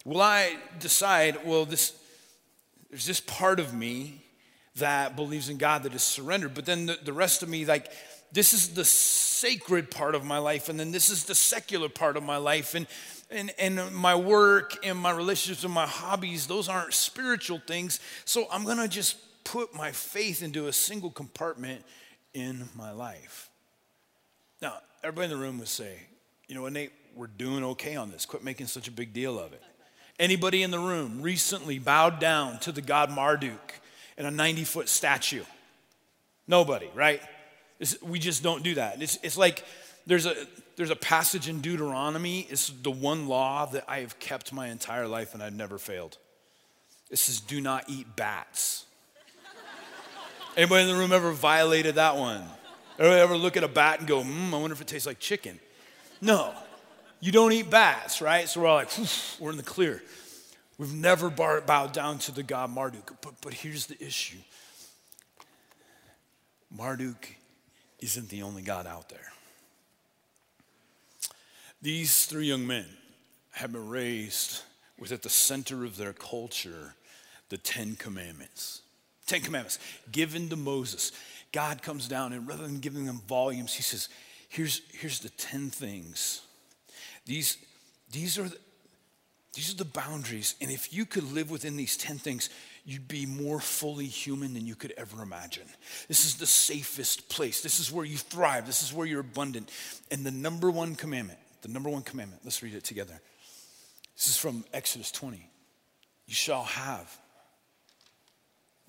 Will 0.05 0.21
I 0.21 0.57
decide, 0.79 1.45
well, 1.45 1.65
this, 1.65 1.93
there's 2.91 3.07
this 3.07 3.19
part 3.19 3.59
of 3.59 3.73
me 3.73 4.21
that 4.75 5.15
believes 5.15 5.49
in 5.49 5.57
God 5.57 5.83
that 5.83 5.95
is 5.95 6.03
surrendered, 6.03 6.53
but 6.53 6.65
then 6.65 6.85
the, 6.85 6.99
the 7.03 7.13
rest 7.13 7.41
of 7.41 7.49
me, 7.49 7.65
like, 7.65 7.91
this 8.31 8.53
is 8.53 8.69
the 8.69 8.85
sacred 8.85 9.89
part 9.89 10.13
of 10.13 10.23
my 10.23 10.37
life, 10.37 10.69
and 10.69 10.79
then 10.79 10.91
this 10.91 11.09
is 11.09 11.25
the 11.25 11.35
secular 11.35 11.89
part 11.89 12.15
of 12.15 12.23
my 12.23 12.37
life, 12.37 12.75
and 12.75 12.85
and, 13.31 13.51
and 13.57 13.95
my 13.95 14.13
work 14.13 14.85
and 14.85 14.97
my 14.97 15.11
relationships 15.11 15.63
and 15.63 15.73
my 15.73 15.87
hobbies, 15.87 16.47
those 16.47 16.67
aren't 16.67 16.93
spiritual 16.93 17.61
things. 17.65 17.99
So 18.25 18.45
I'm 18.51 18.65
gonna 18.65 18.87
just 18.87 19.15
put 19.45 19.73
my 19.73 19.91
faith 19.91 20.43
into 20.43 20.67
a 20.67 20.73
single 20.73 21.09
compartment 21.09 21.83
in 22.33 22.67
my 22.75 22.91
life. 22.91 23.49
Now, 24.61 24.79
everybody 25.03 25.31
in 25.31 25.39
the 25.39 25.43
room 25.43 25.59
would 25.59 25.67
say, 25.67 25.97
you 26.47 26.55
know 26.55 26.61
what, 26.61 26.73
Nate, 26.73 26.91
we're 27.15 27.27
doing 27.27 27.63
okay 27.63 27.95
on 27.95 28.11
this. 28.11 28.25
Quit 28.25 28.43
making 28.43 28.67
such 28.67 28.87
a 28.87 28.91
big 28.91 29.13
deal 29.13 29.39
of 29.39 29.53
it. 29.53 29.63
Anybody 30.21 30.61
in 30.61 30.69
the 30.69 30.77
room 30.77 31.19
recently 31.23 31.79
bowed 31.79 32.19
down 32.19 32.59
to 32.59 32.71
the 32.71 32.81
god 32.81 33.09
Marduk 33.09 33.73
in 34.19 34.27
a 34.27 34.31
90 34.31 34.65
foot 34.65 34.87
statue? 34.87 35.43
Nobody, 36.47 36.87
right? 36.93 37.19
It's, 37.79 37.99
we 38.03 38.19
just 38.19 38.43
don't 38.43 38.61
do 38.61 38.75
that. 38.75 39.01
It's, 39.01 39.17
it's 39.23 39.35
like 39.35 39.65
there's 40.05 40.27
a, 40.27 40.35
there's 40.75 40.91
a 40.91 40.95
passage 40.95 41.49
in 41.49 41.59
Deuteronomy. 41.59 42.41
It's 42.51 42.69
the 42.69 42.91
one 42.91 43.27
law 43.27 43.65
that 43.65 43.83
I 43.87 44.01
have 44.01 44.19
kept 44.19 44.53
my 44.53 44.67
entire 44.67 45.07
life 45.07 45.33
and 45.33 45.41
I've 45.41 45.55
never 45.55 45.79
failed. 45.79 46.19
It 47.09 47.17
says, 47.17 47.39
do 47.39 47.59
not 47.59 47.85
eat 47.89 48.15
bats. 48.15 48.85
Anybody 50.55 50.83
in 50.83 50.89
the 50.89 50.95
room 50.95 51.13
ever 51.13 51.31
violated 51.31 51.95
that 51.95 52.15
one? 52.15 52.43
Ever 52.99 53.35
look 53.35 53.57
at 53.57 53.63
a 53.63 53.67
bat 53.67 53.97
and 53.97 54.07
go, 54.07 54.21
hmm, 54.21 54.53
I 54.53 54.59
wonder 54.59 54.75
if 54.75 54.81
it 54.81 54.87
tastes 54.87 55.07
like 55.07 55.17
chicken? 55.17 55.59
No, 56.21 56.53
you 57.21 57.31
don't 57.31 57.53
eat 57.53 57.69
bats, 57.69 58.21
right? 58.21 58.49
So 58.49 58.61
we're 58.61 58.67
all 58.67 58.75
like, 58.75 58.89
we're 59.39 59.51
in 59.51 59.57
the 59.57 59.63
clear. 59.63 60.03
We've 60.77 60.93
never 60.93 61.29
bowed 61.29 61.93
down 61.93 62.17
to 62.19 62.31
the 62.31 62.43
god 62.43 62.71
Marduk. 62.71 63.21
But, 63.21 63.35
but 63.41 63.53
here's 63.53 63.85
the 63.85 64.03
issue 64.03 64.39
Marduk 66.71 67.35
isn't 67.99 68.29
the 68.29 68.41
only 68.41 68.63
God 68.63 68.87
out 68.87 69.09
there. 69.09 69.31
These 71.81 72.25
three 72.25 72.47
young 72.47 72.65
men 72.65 72.85
have 73.51 73.71
been 73.71 73.87
raised 73.87 74.61
with 74.99 75.11
at 75.11 75.21
the 75.21 75.29
center 75.29 75.83
of 75.83 75.97
their 75.97 76.13
culture 76.13 76.95
the 77.49 77.57
Ten 77.57 77.95
Commandments. 77.95 78.81
Ten 79.27 79.41
Commandments 79.41 79.77
given 80.11 80.49
to 80.49 80.55
Moses. 80.55 81.11
God 81.51 81.83
comes 81.83 82.07
down 82.07 82.33
and 82.33 82.47
rather 82.47 82.63
than 82.63 82.79
giving 82.79 83.05
them 83.05 83.21
volumes, 83.27 83.73
he 83.73 83.83
says, 83.83 84.07
here's, 84.47 84.81
here's 84.93 85.19
the 85.19 85.29
10 85.29 85.69
things. 85.69 86.41
These, 87.31 87.57
these, 88.11 88.37
are 88.37 88.49
the, 88.49 88.57
these 89.53 89.73
are 89.73 89.77
the 89.77 89.85
boundaries. 89.85 90.55
And 90.59 90.69
if 90.69 90.93
you 90.93 91.05
could 91.05 91.23
live 91.31 91.49
within 91.49 91.77
these 91.77 91.95
10 91.95 92.17
things, 92.17 92.49
you'd 92.83 93.07
be 93.07 93.25
more 93.25 93.61
fully 93.61 94.05
human 94.05 94.53
than 94.53 94.67
you 94.67 94.75
could 94.75 94.93
ever 94.97 95.23
imagine. 95.23 95.63
This 96.09 96.25
is 96.25 96.35
the 96.35 96.45
safest 96.45 97.29
place. 97.29 97.61
This 97.61 97.79
is 97.79 97.89
where 97.89 98.03
you 98.03 98.17
thrive. 98.17 98.65
This 98.65 98.83
is 98.83 98.93
where 98.93 99.07
you're 99.07 99.21
abundant. 99.21 99.71
And 100.11 100.25
the 100.25 100.31
number 100.31 100.69
one 100.69 100.95
commandment, 100.95 101.39
the 101.61 101.69
number 101.69 101.89
one 101.89 102.01
commandment, 102.01 102.41
let's 102.43 102.61
read 102.61 102.73
it 102.73 102.83
together. 102.83 103.21
This 104.17 104.27
is 104.27 104.35
from 104.35 104.65
Exodus 104.73 105.09
20. 105.09 105.37
You 106.27 106.33
shall 106.33 106.63
have 106.63 107.17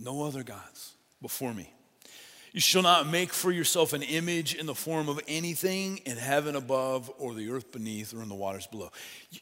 no 0.00 0.24
other 0.24 0.42
gods 0.42 0.94
before 1.20 1.54
me. 1.54 1.72
You 2.52 2.60
shall 2.60 2.82
not 2.82 3.06
make 3.06 3.32
for 3.32 3.50
yourself 3.50 3.94
an 3.94 4.02
image 4.02 4.54
in 4.54 4.66
the 4.66 4.74
form 4.74 5.08
of 5.08 5.18
anything 5.26 5.98
in 6.04 6.18
heaven 6.18 6.54
above 6.54 7.10
or 7.18 7.32
the 7.32 7.50
earth 7.50 7.72
beneath 7.72 8.12
or 8.12 8.22
in 8.22 8.28
the 8.28 8.34
waters 8.34 8.66
below. 8.66 8.90
You, 9.30 9.40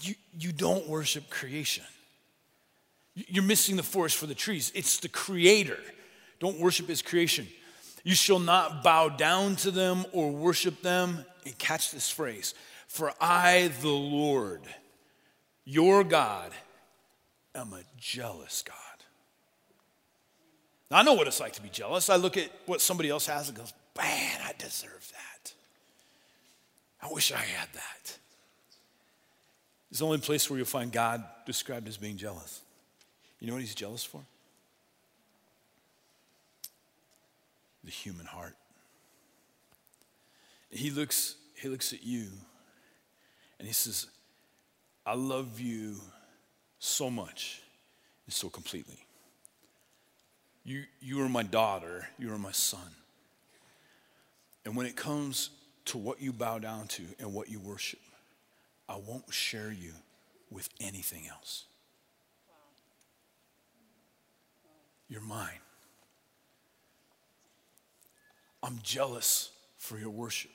you, 0.00 0.14
you 0.38 0.52
don't 0.52 0.88
worship 0.88 1.28
creation. 1.28 1.84
You're 3.14 3.44
missing 3.44 3.76
the 3.76 3.82
forest 3.82 4.16
for 4.16 4.26
the 4.26 4.34
trees. 4.34 4.70
It's 4.74 4.98
the 4.98 5.08
creator. 5.08 5.78
Don't 6.38 6.60
worship 6.60 6.86
his 6.86 7.02
creation. 7.02 7.48
You 8.04 8.14
shall 8.14 8.38
not 8.38 8.84
bow 8.84 9.08
down 9.08 9.56
to 9.56 9.70
them 9.70 10.04
or 10.12 10.30
worship 10.30 10.80
them. 10.82 11.24
And 11.46 11.58
catch 11.58 11.90
this 11.90 12.08
phrase 12.08 12.54
For 12.86 13.12
I, 13.20 13.70
the 13.82 13.88
Lord, 13.88 14.62
your 15.64 16.04
God, 16.04 16.52
am 17.54 17.72
a 17.72 17.82
jealous 17.98 18.62
God. 18.62 18.83
Now, 20.94 21.00
I 21.00 21.02
know 21.02 21.14
what 21.14 21.26
it's 21.26 21.40
like 21.40 21.54
to 21.54 21.60
be 21.60 21.70
jealous. 21.70 22.08
I 22.08 22.14
look 22.14 22.36
at 22.36 22.48
what 22.66 22.80
somebody 22.80 23.10
else 23.10 23.26
has 23.26 23.48
and 23.48 23.58
goes, 23.58 23.74
man, 23.98 24.38
I 24.44 24.52
deserve 24.56 25.10
that. 25.10 25.52
I 27.02 27.12
wish 27.12 27.32
I 27.32 27.38
had 27.38 27.68
that. 27.72 28.16
It's 29.90 29.98
the 29.98 30.06
only 30.06 30.18
place 30.18 30.48
where 30.48 30.56
you'll 30.56 30.66
find 30.66 30.92
God 30.92 31.24
described 31.46 31.88
as 31.88 31.96
being 31.96 32.16
jealous. 32.16 32.60
You 33.40 33.48
know 33.48 33.54
what 33.54 33.62
he's 33.62 33.74
jealous 33.74 34.04
for? 34.04 34.20
The 37.82 37.90
human 37.90 38.26
heart. 38.26 38.54
He 40.70 40.90
looks, 40.90 41.34
he 41.56 41.68
looks 41.68 41.92
at 41.92 42.04
you 42.04 42.28
and 43.58 43.66
he 43.66 43.74
says, 43.74 44.06
I 45.04 45.14
love 45.16 45.58
you 45.58 45.96
so 46.78 47.10
much 47.10 47.62
and 48.26 48.32
so 48.32 48.48
completely. 48.48 49.03
You, 50.64 50.84
you 51.00 51.22
are 51.22 51.28
my 51.28 51.42
daughter, 51.42 52.08
you 52.18 52.32
are 52.32 52.38
my 52.38 52.52
son. 52.52 52.80
And 54.64 54.74
when 54.76 54.86
it 54.86 54.96
comes 54.96 55.50
to 55.86 55.98
what 55.98 56.22
you 56.22 56.32
bow 56.32 56.58
down 56.58 56.86
to 56.88 57.02
and 57.18 57.34
what 57.34 57.50
you 57.50 57.60
worship, 57.60 58.00
I 58.88 58.96
won't 58.96 59.32
share 59.32 59.70
you 59.70 59.92
with 60.50 60.68
anything 60.80 61.28
else. 61.28 61.64
You're 65.08 65.20
mine. 65.20 65.60
I'm 68.62 68.78
jealous 68.82 69.50
for 69.76 69.98
your 69.98 70.10
worship. 70.10 70.50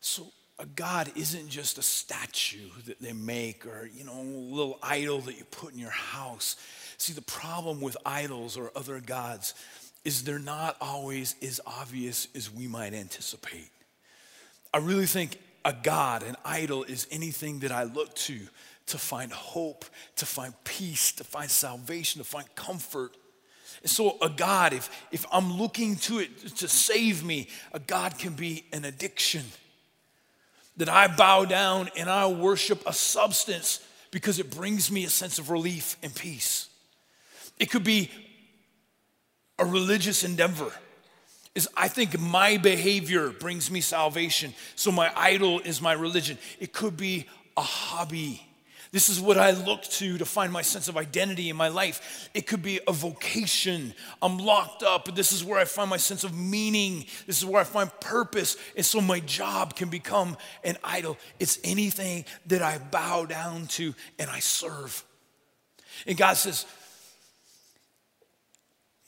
So 0.00 0.26
a 0.58 0.64
God 0.64 1.10
isn't 1.14 1.48
just 1.48 1.76
a 1.78 1.82
statue 1.82 2.68
that 2.86 3.00
they 3.00 3.12
make 3.12 3.66
or, 3.66 3.88
you 3.94 4.04
know, 4.04 4.18
a 4.18 4.22
little 4.22 4.78
idol 4.82 5.20
that 5.20 5.36
you 5.36 5.44
put 5.44 5.72
in 5.74 5.78
your 5.78 5.90
house. 5.90 6.56
See, 7.00 7.14
the 7.14 7.22
problem 7.22 7.80
with 7.80 7.96
idols 8.04 8.58
or 8.58 8.70
other 8.76 9.00
gods 9.00 9.54
is 10.04 10.22
they're 10.22 10.38
not 10.38 10.76
always 10.82 11.34
as 11.40 11.58
obvious 11.66 12.28
as 12.34 12.52
we 12.52 12.68
might 12.68 12.92
anticipate. 12.92 13.70
I 14.74 14.78
really 14.78 15.06
think 15.06 15.38
a 15.64 15.72
God, 15.72 16.22
an 16.22 16.36
idol, 16.44 16.84
is 16.84 17.06
anything 17.10 17.60
that 17.60 17.72
I 17.72 17.84
look 17.84 18.14
to 18.16 18.38
to 18.88 18.98
find 18.98 19.32
hope, 19.32 19.86
to 20.16 20.26
find 20.26 20.52
peace, 20.64 21.12
to 21.12 21.24
find 21.24 21.50
salvation, 21.50 22.20
to 22.20 22.28
find 22.28 22.54
comfort. 22.54 23.16
And 23.80 23.90
so, 23.90 24.18
a 24.20 24.28
God, 24.28 24.74
if, 24.74 24.90
if 25.10 25.24
I'm 25.32 25.54
looking 25.54 25.96
to 25.96 26.18
it 26.18 26.56
to 26.56 26.68
save 26.68 27.24
me, 27.24 27.48
a 27.72 27.78
God 27.78 28.18
can 28.18 28.34
be 28.34 28.66
an 28.74 28.84
addiction. 28.84 29.44
That 30.76 30.90
I 30.90 31.06
bow 31.06 31.46
down 31.46 31.88
and 31.96 32.10
I 32.10 32.26
worship 32.26 32.82
a 32.86 32.92
substance 32.92 33.80
because 34.10 34.38
it 34.38 34.50
brings 34.54 34.92
me 34.92 35.04
a 35.04 35.10
sense 35.10 35.38
of 35.38 35.48
relief 35.48 35.96
and 36.02 36.14
peace. 36.14 36.69
It 37.60 37.70
could 37.70 37.84
be 37.84 38.10
a 39.58 39.64
religious 39.64 40.24
endeavor. 40.24 40.72
Is 41.54 41.68
I 41.76 41.88
think 41.88 42.18
my 42.18 42.56
behavior 42.56 43.28
brings 43.28 43.70
me 43.70 43.80
salvation, 43.80 44.54
so 44.76 44.90
my 44.90 45.12
idol 45.14 45.60
is 45.60 45.82
my 45.82 45.92
religion. 45.92 46.38
It 46.58 46.72
could 46.72 46.96
be 46.96 47.26
a 47.56 47.60
hobby. 47.60 48.46
This 48.92 49.08
is 49.08 49.20
what 49.20 49.36
I 49.36 49.52
look 49.52 49.82
to 49.82 50.18
to 50.18 50.24
find 50.24 50.52
my 50.52 50.62
sense 50.62 50.88
of 50.88 50.96
identity 50.96 51.48
in 51.48 51.56
my 51.56 51.68
life. 51.68 52.30
It 52.34 52.46
could 52.46 52.62
be 52.62 52.80
a 52.88 52.92
vocation. 52.92 53.94
I'm 54.22 54.38
locked 54.38 54.82
up, 54.82 55.14
this 55.14 55.32
is 55.32 55.44
where 55.44 55.60
I 55.60 55.64
find 55.64 55.90
my 55.90 55.96
sense 55.96 56.24
of 56.24 56.36
meaning. 56.36 57.04
This 57.26 57.38
is 57.38 57.44
where 57.44 57.60
I 57.60 57.64
find 57.64 57.90
purpose. 58.00 58.56
And 58.76 58.84
so 58.84 59.00
my 59.00 59.20
job 59.20 59.76
can 59.76 59.90
become 59.90 60.36
an 60.64 60.76
idol. 60.82 61.18
It's 61.38 61.58
anything 61.62 62.24
that 62.46 62.62
I 62.62 62.78
bow 62.78 63.26
down 63.26 63.66
to 63.68 63.94
and 64.18 64.30
I 64.30 64.40
serve. 64.40 65.04
And 66.06 66.16
God 66.16 66.34
says, 66.34 66.66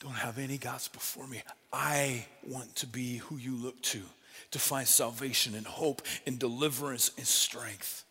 don't 0.02 0.12
have 0.14 0.38
any 0.38 0.58
gods 0.58 0.88
before 0.88 1.28
me. 1.28 1.42
I 1.72 2.26
want 2.42 2.74
to 2.76 2.86
be 2.86 3.18
who 3.18 3.36
you 3.36 3.54
look 3.54 3.80
to, 3.82 4.00
to 4.50 4.58
find 4.58 4.86
salvation 4.86 5.54
and 5.54 5.64
hope 5.64 6.02
and 6.26 6.40
deliverance 6.40 7.12
and 7.16 7.26
strength. 7.26 8.04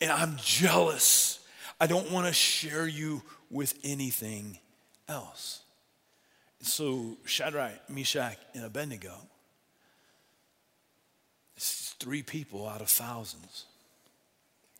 And 0.00 0.10
I'm 0.10 0.36
jealous. 0.42 1.46
I 1.78 1.86
don't 1.86 2.10
want 2.10 2.28
to 2.28 2.32
share 2.32 2.86
you 2.86 3.22
with 3.50 3.78
anything 3.84 4.58
else. 5.06 5.60
So 6.62 7.18
Shadrach, 7.26 7.90
Meshach, 7.90 8.38
and 8.54 8.64
Abednego, 8.64 9.14
it's 11.56 11.94
three 12.00 12.22
people 12.22 12.66
out 12.66 12.80
of 12.80 12.88
thousands, 12.88 13.66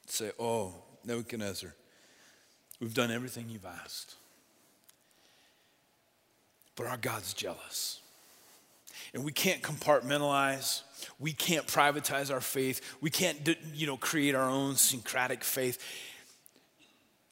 say, 0.07 0.31
Oh, 0.39 0.73
Nebuchadnezzar, 1.05 1.75
we've 2.81 2.95
done 2.95 3.11
everything 3.11 3.51
you've 3.51 3.67
asked. 3.67 4.15
But 6.77 6.87
our 6.87 6.97
God's 6.97 7.35
jealous. 7.35 8.01
And 9.15 9.25
we 9.25 9.33
can't 9.33 9.63
compartmentalize. 9.63 10.83
We 11.19 11.33
can't 11.33 11.67
privatize 11.67 12.33
our 12.33 12.41
faith. 12.41 12.81
We 13.01 13.11
can't, 13.11 13.57
you 13.75 13.87
know, 13.87 13.97
create 13.97 14.35
our 14.35 14.49
own 14.49 14.77
syncretic 14.77 15.45
faith. 15.45 15.79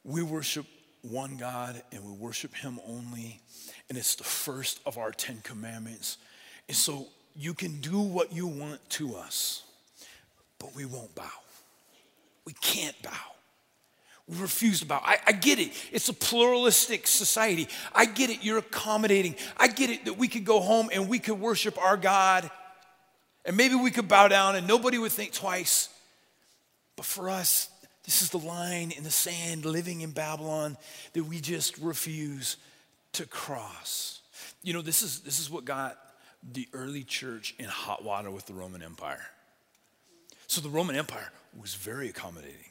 We 0.03 0.21
worship 0.21 0.65
one 1.01 1.37
God 1.37 1.81
and 1.91 2.03
we 2.03 2.11
worship 2.11 2.53
Him 2.53 2.79
only. 2.87 3.41
And 3.89 3.97
it's 3.97 4.15
the 4.15 4.23
first 4.23 4.79
of 4.85 4.97
our 4.97 5.11
Ten 5.11 5.39
Commandments. 5.43 6.17
And 6.67 6.77
so 6.77 7.07
you 7.35 7.53
can 7.53 7.81
do 7.81 7.99
what 7.99 8.33
you 8.33 8.47
want 8.47 8.87
to 8.91 9.15
us, 9.15 9.63
but 10.59 10.75
we 10.75 10.85
won't 10.85 11.13
bow. 11.15 11.29
We 12.45 12.53
can't 12.53 12.99
bow. 13.01 13.09
We 14.31 14.37
about. 14.81 15.01
I, 15.03 15.17
I, 15.27 15.31
get 15.33 15.59
it. 15.59 15.71
It's 15.91 16.07
a 16.07 16.13
pluralistic 16.13 17.05
society. 17.05 17.67
I 17.93 18.05
get 18.05 18.29
it. 18.29 18.43
You're 18.43 18.59
accommodating. 18.59 19.35
I 19.57 19.67
get 19.67 19.89
it 19.89 20.05
that 20.05 20.17
we 20.17 20.27
could 20.29 20.45
go 20.45 20.61
home 20.61 20.89
and 20.93 21.09
we 21.09 21.19
could 21.19 21.39
worship 21.39 21.77
our 21.77 21.97
God 21.97 22.49
and 23.45 23.57
maybe 23.57 23.75
we 23.75 23.91
could 23.91 24.07
bow 24.07 24.27
down 24.27 24.55
and 24.55 24.67
nobody 24.67 24.97
would 24.97 25.11
think 25.11 25.33
twice. 25.33 25.89
But 26.95 27.05
for 27.05 27.29
us, 27.29 27.69
this 28.05 28.21
is 28.21 28.29
the 28.29 28.37
line 28.37 28.91
in 28.91 29.03
the 29.03 29.11
sand 29.11 29.65
living 29.65 30.01
in 30.01 30.11
Babylon 30.11 30.77
that 31.13 31.23
we 31.23 31.39
just 31.39 31.77
refuse 31.77 32.57
to 33.13 33.25
cross. 33.25 34.21
You 34.63 34.73
know, 34.73 34.81
this 34.81 35.01
is, 35.01 35.21
this 35.21 35.39
is 35.39 35.49
what 35.49 35.65
got 35.65 35.97
the 36.53 36.67
early 36.73 37.03
church 37.03 37.55
in 37.59 37.65
hot 37.65 38.03
water 38.03 38.31
with 38.31 38.45
the 38.45 38.53
Roman 38.53 38.81
Empire. 38.81 39.25
So 40.47 40.61
the 40.61 40.69
Roman 40.69 40.95
Empire 40.95 41.31
was 41.59 41.75
very 41.75 42.09
accommodating. 42.09 42.70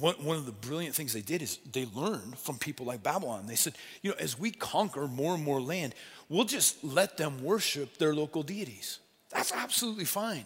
One, 0.00 0.14
one 0.16 0.36
of 0.36 0.46
the 0.46 0.52
brilliant 0.52 0.94
things 0.94 1.12
they 1.12 1.20
did 1.20 1.42
is 1.42 1.58
they 1.72 1.86
learned 1.94 2.38
from 2.38 2.58
people 2.58 2.86
like 2.86 3.02
Babylon. 3.02 3.46
They 3.46 3.54
said, 3.54 3.74
you 4.02 4.10
know, 4.10 4.16
as 4.18 4.38
we 4.38 4.50
conquer 4.50 5.06
more 5.06 5.34
and 5.34 5.44
more 5.44 5.60
land, 5.60 5.94
we'll 6.28 6.44
just 6.44 6.82
let 6.82 7.16
them 7.16 7.42
worship 7.42 7.96
their 7.98 8.14
local 8.14 8.42
deities. 8.42 8.98
That's 9.30 9.52
absolutely 9.52 10.04
fine. 10.04 10.44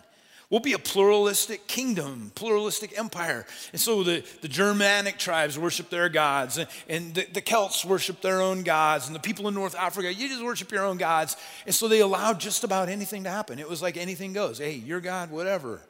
We'll 0.51 0.61
be 0.61 0.73
a 0.73 0.81
pluralistic 0.81 1.69
kingdom, 1.69 2.33
pluralistic 2.35 2.99
empire. 2.99 3.47
And 3.71 3.81
so 3.81 4.03
the, 4.03 4.25
the 4.41 4.49
Germanic 4.49 5.17
tribes 5.17 5.57
worship 5.57 5.91
their 5.91 6.09
gods, 6.09 6.59
and, 6.59 6.69
and 6.89 7.15
the, 7.15 7.25
the 7.33 7.41
Celts 7.41 7.85
worship 7.85 8.21
their 8.21 8.43
own 8.43 8.65
gods, 8.65 9.07
and 9.07 9.15
the 9.15 9.21
people 9.21 9.47
in 9.47 9.55
North 9.55 9.77
Africa, 9.77 10.13
you 10.13 10.29
just 10.29 10.43
worship 10.43 10.73
your 10.73 10.85
own 10.85 10.97
gods. 10.97 11.37
And 11.67 11.75
so 11.75 11.87
they 11.87 12.01
allowed 12.01 12.41
just 12.41 12.65
about 12.65 12.89
anything 12.89 13.25
to 13.25 13.31
happen. 13.31 13.61
It 13.61 13.69
was 13.69 13.81
like 13.81 13.97
anything 13.97 14.33
goes. 14.33 14.59
Hey, 14.59 14.75
your 14.75 15.01
God, 15.01 15.31
whatever. 15.31 15.81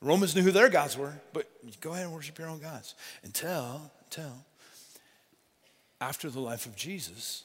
Romans 0.00 0.36
knew 0.36 0.42
who 0.42 0.52
their 0.52 0.68
gods 0.68 0.96
were, 0.96 1.14
but 1.32 1.48
go 1.80 1.92
ahead 1.92 2.04
and 2.04 2.14
worship 2.14 2.38
your 2.38 2.48
own 2.48 2.60
gods. 2.60 2.94
Until, 3.24 3.90
until 4.04 4.44
after 6.00 6.30
the 6.30 6.40
life 6.40 6.66
of 6.66 6.76
Jesus, 6.76 7.44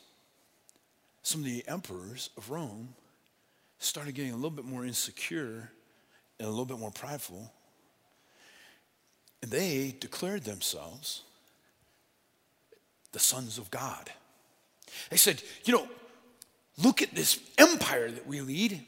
some 1.23 1.41
of 1.41 1.45
the 1.45 1.63
emperors 1.67 2.29
of 2.37 2.51
Rome 2.51 2.89
started 3.79 4.13
getting 4.13 4.31
a 4.31 4.35
little 4.35 4.51
bit 4.51 4.65
more 4.65 4.85
insecure 4.85 5.71
and 6.39 6.47
a 6.47 6.51
little 6.51 6.65
bit 6.65 6.77
more 6.77 6.91
prideful. 6.91 7.51
And 9.41 9.51
they 9.51 9.95
declared 9.99 10.43
themselves 10.43 11.23
the 13.13 13.19
sons 13.19 13.57
of 13.57 13.71
God. 13.71 14.11
They 15.09 15.17
said, 15.17 15.41
you 15.65 15.73
know, 15.73 15.87
look 16.77 17.01
at 17.01 17.15
this 17.15 17.39
empire 17.57 18.11
that 18.11 18.27
we 18.27 18.41
lead. 18.41 18.83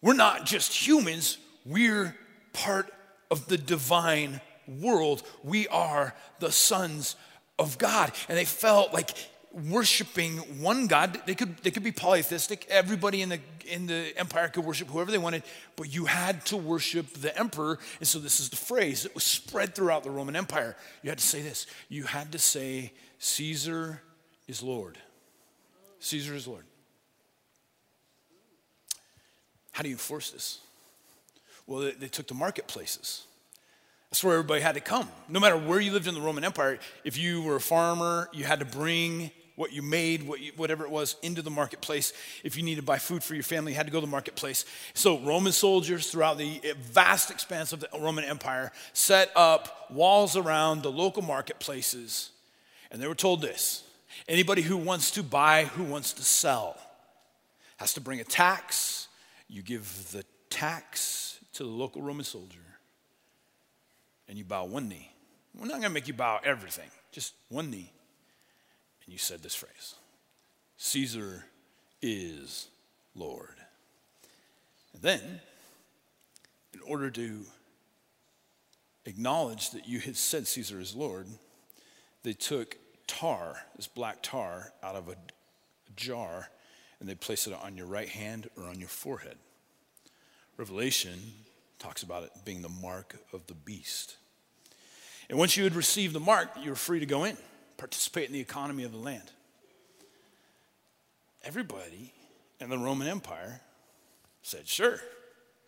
We're 0.00 0.14
not 0.14 0.46
just 0.46 0.72
humans, 0.72 1.38
we're 1.64 2.14
part 2.56 2.92
of 3.30 3.48
the 3.48 3.58
divine 3.58 4.40
world. 4.66 5.22
We 5.44 5.68
are 5.68 6.14
the 6.40 6.50
sons 6.50 7.16
of 7.58 7.78
God. 7.78 8.12
And 8.28 8.36
they 8.36 8.44
felt 8.44 8.92
like 8.92 9.10
worshiping 9.52 10.38
one 10.60 10.86
God. 10.86 11.20
They 11.26 11.34
could, 11.34 11.58
they 11.58 11.70
could 11.70 11.84
be 11.84 11.92
polytheistic. 11.92 12.66
Everybody 12.68 13.22
in 13.22 13.28
the, 13.28 13.40
in 13.66 13.86
the 13.86 14.12
empire 14.16 14.48
could 14.48 14.64
worship 14.64 14.88
whoever 14.88 15.10
they 15.10 15.18
wanted, 15.18 15.42
but 15.76 15.92
you 15.92 16.06
had 16.06 16.44
to 16.46 16.56
worship 16.56 17.06
the 17.14 17.36
emperor. 17.38 17.78
And 17.98 18.08
so 18.08 18.18
this 18.18 18.40
is 18.40 18.48
the 18.48 18.56
phrase 18.56 19.02
that 19.02 19.14
was 19.14 19.24
spread 19.24 19.74
throughout 19.74 20.02
the 20.02 20.10
Roman 20.10 20.36
Empire. 20.36 20.76
You 21.02 21.10
had 21.10 21.18
to 21.18 21.26
say 21.26 21.42
this. 21.42 21.66
You 21.88 22.04
had 22.04 22.32
to 22.32 22.38
say, 22.38 22.92
Caesar 23.18 24.02
is 24.48 24.62
Lord. 24.62 24.98
Caesar 26.00 26.34
is 26.34 26.46
Lord. 26.46 26.64
How 29.72 29.82
do 29.82 29.88
you 29.90 29.94
enforce 29.94 30.30
this? 30.30 30.60
Well, 31.66 31.80
they, 31.80 31.92
they 31.92 32.08
took 32.08 32.28
the 32.28 32.34
marketplaces. 32.34 33.24
That's 34.10 34.22
where 34.22 34.34
everybody 34.34 34.60
had 34.60 34.74
to 34.76 34.80
come. 34.80 35.08
No 35.28 35.40
matter 35.40 35.56
where 35.56 35.80
you 35.80 35.92
lived 35.92 36.06
in 36.06 36.14
the 36.14 36.20
Roman 36.20 36.44
Empire, 36.44 36.78
if 37.04 37.18
you 37.18 37.42
were 37.42 37.56
a 37.56 37.60
farmer, 37.60 38.28
you 38.32 38.44
had 38.44 38.60
to 38.60 38.64
bring 38.64 39.30
what 39.56 39.72
you 39.72 39.82
made, 39.82 40.22
what 40.22 40.40
you, 40.40 40.52
whatever 40.56 40.84
it 40.84 40.90
was, 40.90 41.16
into 41.22 41.42
the 41.42 41.50
marketplace. 41.50 42.12
If 42.44 42.56
you 42.56 42.62
needed 42.62 42.82
to 42.82 42.86
buy 42.86 42.98
food 42.98 43.24
for 43.24 43.34
your 43.34 43.42
family, 43.42 43.72
you 43.72 43.76
had 43.76 43.86
to 43.86 43.92
go 43.92 44.00
to 44.00 44.06
the 44.06 44.10
marketplace. 44.10 44.64
So, 44.94 45.18
Roman 45.20 45.52
soldiers 45.52 46.10
throughout 46.10 46.38
the 46.38 46.60
vast 46.80 47.30
expanse 47.30 47.72
of 47.72 47.80
the 47.80 47.88
Roman 47.98 48.24
Empire 48.24 48.70
set 48.92 49.30
up 49.34 49.90
walls 49.90 50.36
around 50.36 50.82
the 50.82 50.92
local 50.92 51.22
marketplaces. 51.22 52.30
And 52.90 53.02
they 53.02 53.08
were 53.08 53.14
told 53.14 53.40
this 53.40 53.82
anybody 54.28 54.62
who 54.62 54.76
wants 54.76 55.10
to 55.12 55.22
buy, 55.22 55.64
who 55.64 55.84
wants 55.84 56.12
to 56.14 56.22
sell, 56.22 56.78
has 57.78 57.94
to 57.94 58.00
bring 58.00 58.20
a 58.20 58.24
tax. 58.24 59.08
You 59.48 59.62
give 59.62 60.12
the 60.12 60.24
tax 60.50 61.35
to 61.56 61.64
the 61.64 61.68
local 61.68 62.02
Roman 62.02 62.24
soldier, 62.24 62.58
and 64.28 64.38
you 64.38 64.44
bow 64.44 64.64
one 64.64 64.88
knee. 64.88 65.10
We're 65.54 65.66
not 65.66 65.80
going 65.80 65.82
to 65.82 65.90
make 65.90 66.08
you 66.08 66.14
bow 66.14 66.40
everything, 66.44 66.90
just 67.12 67.34
one 67.48 67.70
knee 67.70 67.92
and 69.06 69.12
you 69.12 69.18
said 69.18 69.42
this 69.42 69.54
phrase 69.54 69.94
Caesar 70.76 71.44
is 72.02 72.68
Lord. 73.14 73.54
And 74.92 75.02
then, 75.02 75.40
in 76.74 76.80
order 76.80 77.10
to 77.10 77.40
acknowledge 79.06 79.70
that 79.70 79.88
you 79.88 80.00
had 80.00 80.16
said 80.16 80.46
Caesar 80.46 80.80
is 80.80 80.94
Lord, 80.94 81.26
they 82.22 82.32
took 82.32 82.76
tar, 83.06 83.56
this 83.76 83.86
black 83.86 84.18
tar, 84.22 84.72
out 84.82 84.96
of 84.96 85.08
a, 85.08 85.12
a 85.12 85.92
jar 85.94 86.50
and 86.98 87.08
they 87.08 87.14
placed 87.14 87.46
it 87.46 87.52
on 87.52 87.76
your 87.76 87.86
right 87.86 88.08
hand 88.08 88.48
or 88.56 88.64
on 88.64 88.78
your 88.78 88.88
forehead. 88.88 89.36
Revelation 90.56 91.18
talks 91.78 92.02
about 92.02 92.24
it 92.24 92.30
being 92.44 92.62
the 92.62 92.68
mark 92.68 93.16
of 93.32 93.46
the 93.46 93.54
beast. 93.54 94.16
And 95.28 95.38
once 95.38 95.56
you 95.56 95.64
had 95.64 95.74
received 95.74 96.14
the 96.14 96.20
mark, 96.20 96.50
you 96.60 96.70
were 96.70 96.76
free 96.76 97.00
to 97.00 97.06
go 97.06 97.24
in 97.24 97.36
participate 97.76 98.26
in 98.26 98.32
the 98.32 98.40
economy 98.40 98.84
of 98.84 98.92
the 98.92 98.98
land. 98.98 99.30
Everybody 101.44 102.12
in 102.60 102.70
the 102.70 102.78
Roman 102.78 103.06
Empire 103.06 103.60
said, 104.42 104.66
Sure, 104.66 104.98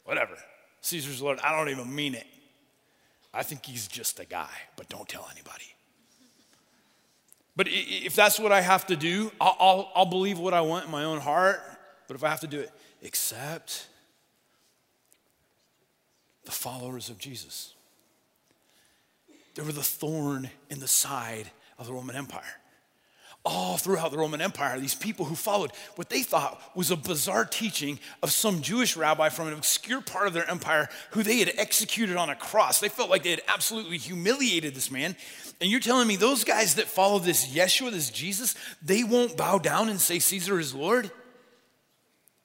whatever. 0.04 0.36
Caesar's 0.80 1.20
Lord, 1.20 1.38
I 1.42 1.56
don't 1.56 1.68
even 1.68 1.94
mean 1.94 2.14
it. 2.14 2.26
I 3.34 3.42
think 3.42 3.66
he's 3.66 3.86
just 3.86 4.20
a 4.20 4.24
guy, 4.24 4.50
but 4.76 4.88
don't 4.88 5.08
tell 5.08 5.28
anybody. 5.30 5.64
But 7.56 7.66
if 7.68 8.14
that's 8.14 8.38
what 8.38 8.52
I 8.52 8.60
have 8.60 8.86
to 8.86 8.96
do, 8.96 9.32
I'll, 9.40 9.56
I'll, 9.58 9.92
I'll 9.94 10.06
believe 10.06 10.38
what 10.38 10.54
I 10.54 10.60
want 10.60 10.86
in 10.86 10.90
my 10.90 11.04
own 11.04 11.18
heart. 11.18 11.60
But 12.06 12.16
if 12.16 12.24
I 12.24 12.28
have 12.28 12.40
to 12.40 12.46
do 12.46 12.60
it, 12.60 12.70
accept 13.04 13.88
the 16.48 16.52
followers 16.52 17.10
of 17.10 17.18
Jesus. 17.18 17.74
They 19.54 19.60
were 19.60 19.70
the 19.70 19.82
thorn 19.82 20.48
in 20.70 20.80
the 20.80 20.88
side 20.88 21.50
of 21.78 21.86
the 21.86 21.92
Roman 21.92 22.16
Empire. 22.16 22.40
All 23.44 23.76
throughout 23.76 24.12
the 24.12 24.16
Roman 24.16 24.40
Empire, 24.40 24.80
these 24.80 24.94
people 24.94 25.26
who 25.26 25.34
followed 25.34 25.72
what 25.96 26.08
they 26.08 26.22
thought 26.22 26.58
was 26.74 26.90
a 26.90 26.96
bizarre 26.96 27.44
teaching 27.44 28.00
of 28.22 28.32
some 28.32 28.62
Jewish 28.62 28.96
rabbi 28.96 29.28
from 29.28 29.48
an 29.48 29.52
obscure 29.52 30.00
part 30.00 30.26
of 30.26 30.32
their 30.32 30.48
empire 30.48 30.88
who 31.10 31.22
they 31.22 31.36
had 31.36 31.52
executed 31.58 32.16
on 32.16 32.30
a 32.30 32.34
cross. 32.34 32.80
They 32.80 32.88
felt 32.88 33.10
like 33.10 33.24
they 33.24 33.30
had 33.32 33.42
absolutely 33.46 33.98
humiliated 33.98 34.74
this 34.74 34.90
man. 34.90 35.16
And 35.60 35.70
you're 35.70 35.80
telling 35.80 36.08
me 36.08 36.16
those 36.16 36.44
guys 36.44 36.76
that 36.76 36.86
follow 36.86 37.18
this 37.18 37.46
Yeshua, 37.54 37.90
this 37.90 38.08
Jesus, 38.08 38.54
they 38.80 39.04
won't 39.04 39.36
bow 39.36 39.58
down 39.58 39.90
and 39.90 40.00
say 40.00 40.18
Caesar 40.18 40.58
is 40.58 40.74
Lord? 40.74 41.10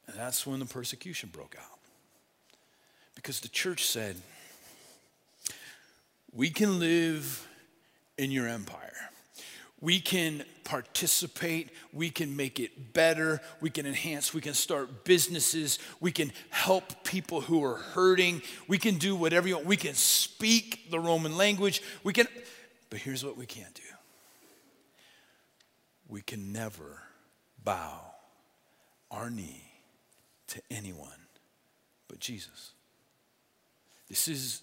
And 0.07 0.17
that's 0.17 0.45
when 0.45 0.59
the 0.59 0.65
persecution 0.65 1.29
broke 1.31 1.55
out. 1.57 1.72
Because 3.23 3.39
the 3.39 3.47
church 3.47 3.85
said, 3.85 4.17
we 6.33 6.49
can 6.49 6.77
live 6.77 7.47
in 8.17 8.31
your 8.31 8.49
empire. 8.49 8.91
We 9.79 10.01
can 10.01 10.43
participate, 10.65 11.69
we 11.93 12.09
can 12.09 12.35
make 12.35 12.59
it 12.59 12.93
better, 12.93 13.39
we 13.61 13.69
can 13.69 13.85
enhance, 13.85 14.33
we 14.33 14.41
can 14.41 14.53
start 14.53 15.05
businesses, 15.05 15.79
we 16.01 16.11
can 16.11 16.33
help 16.49 17.03
people 17.05 17.39
who 17.39 17.63
are 17.63 17.77
hurting, 17.77 18.41
we 18.67 18.77
can 18.77 18.97
do 18.97 19.15
whatever 19.15 19.47
you 19.47 19.55
want, 19.55 19.67
we 19.67 19.77
can 19.77 19.93
speak 19.93 20.91
the 20.91 20.99
Roman 20.99 21.37
language, 21.37 21.81
we 22.03 22.13
can, 22.13 22.27
but 22.89 22.99
here's 22.99 23.23
what 23.23 23.37
we 23.37 23.45
can't 23.45 23.73
do. 23.73 23.81
We 26.09 26.21
can 26.21 26.51
never 26.51 27.01
bow 27.63 28.01
our 29.11 29.29
knee 29.29 29.63
to 30.47 30.61
anyone 30.69 31.09
but 32.13 32.19
Jesus. 32.19 32.72
This 34.13 34.27
is 34.27 34.61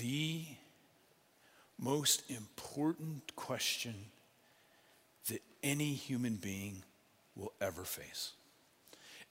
the 0.00 0.44
most 1.78 2.28
important 2.28 3.36
question 3.36 3.94
that 5.28 5.42
any 5.62 5.94
human 5.94 6.34
being 6.34 6.82
will 7.36 7.52
ever 7.60 7.84
face. 7.84 8.32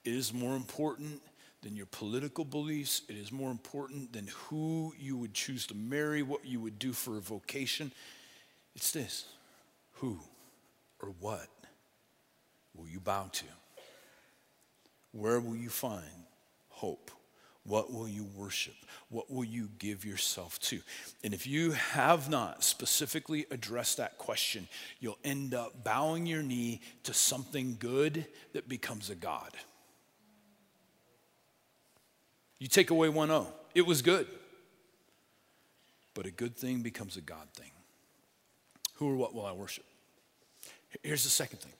It 0.02 0.14
is 0.14 0.32
more 0.32 0.56
important 0.56 1.20
than 1.60 1.76
your 1.76 1.84
political 1.84 2.46
beliefs. 2.46 3.02
It 3.06 3.16
is 3.16 3.30
more 3.30 3.50
important 3.50 4.14
than 4.14 4.28
who 4.28 4.94
you 4.98 5.18
would 5.18 5.34
choose 5.34 5.66
to 5.66 5.74
marry, 5.74 6.22
what 6.22 6.46
you 6.46 6.58
would 6.62 6.78
do 6.78 6.94
for 6.94 7.18
a 7.18 7.20
vocation. 7.20 7.92
It's 8.74 8.92
this 8.92 9.26
who 9.96 10.20
or 11.02 11.10
what 11.20 11.48
will 12.74 12.88
you 12.88 12.98
bow 12.98 13.28
to? 13.32 13.44
Where 15.12 15.38
will 15.38 15.56
you 15.56 15.68
find 15.68 16.24
hope? 16.70 17.10
What 17.68 17.92
will 17.92 18.08
you 18.08 18.26
worship? 18.34 18.74
What 19.10 19.30
will 19.30 19.44
you 19.44 19.68
give 19.78 20.06
yourself 20.06 20.58
to? 20.60 20.80
And 21.22 21.34
if 21.34 21.46
you 21.46 21.72
have 21.72 22.30
not 22.30 22.64
specifically 22.64 23.44
addressed 23.50 23.98
that 23.98 24.16
question, 24.16 24.68
you'll 25.00 25.18
end 25.22 25.52
up 25.52 25.84
bowing 25.84 26.24
your 26.24 26.42
knee 26.42 26.80
to 27.02 27.12
something 27.12 27.76
good 27.78 28.24
that 28.54 28.70
becomes 28.70 29.10
a 29.10 29.14
God. 29.14 29.50
You 32.58 32.68
take 32.68 32.88
away 32.88 33.10
one 33.10 33.30
O, 33.30 33.46
it 33.74 33.82
was 33.86 34.00
good. 34.00 34.26
But 36.14 36.24
a 36.24 36.30
good 36.30 36.56
thing 36.56 36.80
becomes 36.80 37.18
a 37.18 37.20
God 37.20 37.48
thing. 37.54 37.70
Who 38.94 39.10
or 39.10 39.16
what 39.16 39.34
will 39.34 39.44
I 39.44 39.52
worship? 39.52 39.84
Here's 41.02 41.22
the 41.22 41.30
second 41.30 41.60
thing 41.60 41.74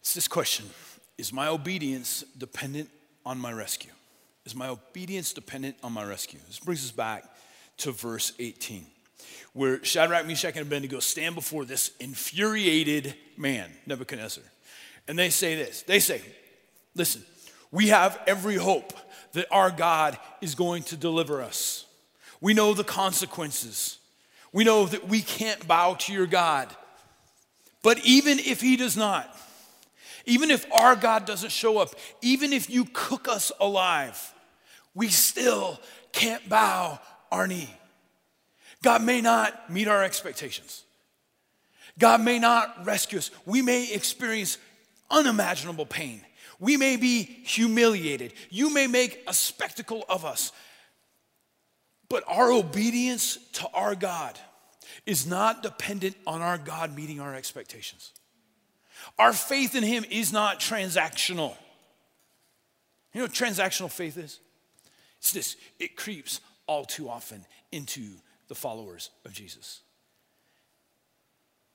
it's 0.00 0.14
this 0.14 0.28
question 0.28 0.70
Is 1.18 1.32
my 1.32 1.48
obedience 1.48 2.24
dependent 2.38 2.88
on 3.24 3.38
my 3.38 3.52
rescue. 3.52 3.92
Is 4.44 4.54
my 4.54 4.68
obedience 4.68 5.32
dependent 5.32 5.76
on 5.82 5.92
my 5.92 6.04
rescue? 6.04 6.40
This 6.46 6.58
brings 6.58 6.84
us 6.84 6.90
back 6.90 7.24
to 7.78 7.92
verse 7.92 8.32
18, 8.38 8.86
where 9.52 9.84
Shadrach, 9.84 10.26
Meshach, 10.26 10.56
and 10.56 10.66
Abednego 10.66 11.00
stand 11.00 11.34
before 11.34 11.64
this 11.64 11.92
infuriated 12.00 13.14
man, 13.36 13.70
Nebuchadnezzar. 13.86 14.44
And 15.08 15.18
they 15.18 15.30
say 15.30 15.56
this 15.56 15.82
they 15.82 15.98
say, 15.98 16.22
Listen, 16.94 17.22
we 17.70 17.88
have 17.88 18.18
every 18.26 18.56
hope 18.56 18.92
that 19.32 19.46
our 19.50 19.70
God 19.70 20.18
is 20.40 20.54
going 20.54 20.82
to 20.84 20.96
deliver 20.96 21.42
us. 21.42 21.84
We 22.40 22.54
know 22.54 22.74
the 22.74 22.84
consequences. 22.84 23.98
We 24.52 24.64
know 24.64 24.86
that 24.86 25.06
we 25.08 25.20
can't 25.20 25.66
bow 25.68 25.94
to 25.94 26.12
your 26.12 26.26
God. 26.26 26.68
But 27.82 28.04
even 28.04 28.38
if 28.38 28.60
He 28.60 28.76
does 28.76 28.96
not, 28.96 29.34
even 30.30 30.52
if 30.52 30.64
our 30.72 30.94
God 30.94 31.26
doesn't 31.26 31.50
show 31.50 31.78
up, 31.78 31.92
even 32.22 32.52
if 32.52 32.70
you 32.70 32.86
cook 32.92 33.26
us 33.26 33.50
alive, 33.58 34.32
we 34.94 35.08
still 35.08 35.80
can't 36.12 36.48
bow 36.48 37.00
our 37.32 37.48
knee. 37.48 37.68
God 38.80 39.02
may 39.02 39.20
not 39.20 39.70
meet 39.70 39.88
our 39.88 40.04
expectations. 40.04 40.84
God 41.98 42.20
may 42.20 42.38
not 42.38 42.86
rescue 42.86 43.18
us. 43.18 43.32
We 43.44 43.60
may 43.60 43.92
experience 43.92 44.58
unimaginable 45.10 45.84
pain. 45.84 46.22
We 46.60 46.76
may 46.76 46.96
be 46.96 47.22
humiliated. 47.24 48.32
You 48.50 48.72
may 48.72 48.86
make 48.86 49.24
a 49.26 49.34
spectacle 49.34 50.04
of 50.08 50.24
us. 50.24 50.52
But 52.08 52.22
our 52.28 52.52
obedience 52.52 53.36
to 53.54 53.68
our 53.74 53.96
God 53.96 54.38
is 55.06 55.26
not 55.26 55.64
dependent 55.64 56.16
on 56.24 56.40
our 56.40 56.56
God 56.56 56.94
meeting 56.94 57.18
our 57.18 57.34
expectations. 57.34 58.12
Our 59.18 59.32
faith 59.32 59.74
in 59.74 59.82
Him 59.82 60.04
is 60.10 60.32
not 60.32 60.60
transactional. 60.60 61.56
You 63.12 63.20
know 63.20 63.24
what 63.24 63.32
transactional 63.32 63.90
faith 63.90 64.16
is? 64.16 64.40
It's 65.18 65.32
this 65.32 65.56
it 65.78 65.96
creeps 65.96 66.40
all 66.66 66.84
too 66.84 67.08
often 67.08 67.44
into 67.72 68.08
the 68.48 68.54
followers 68.54 69.10
of 69.24 69.32
Jesus. 69.32 69.80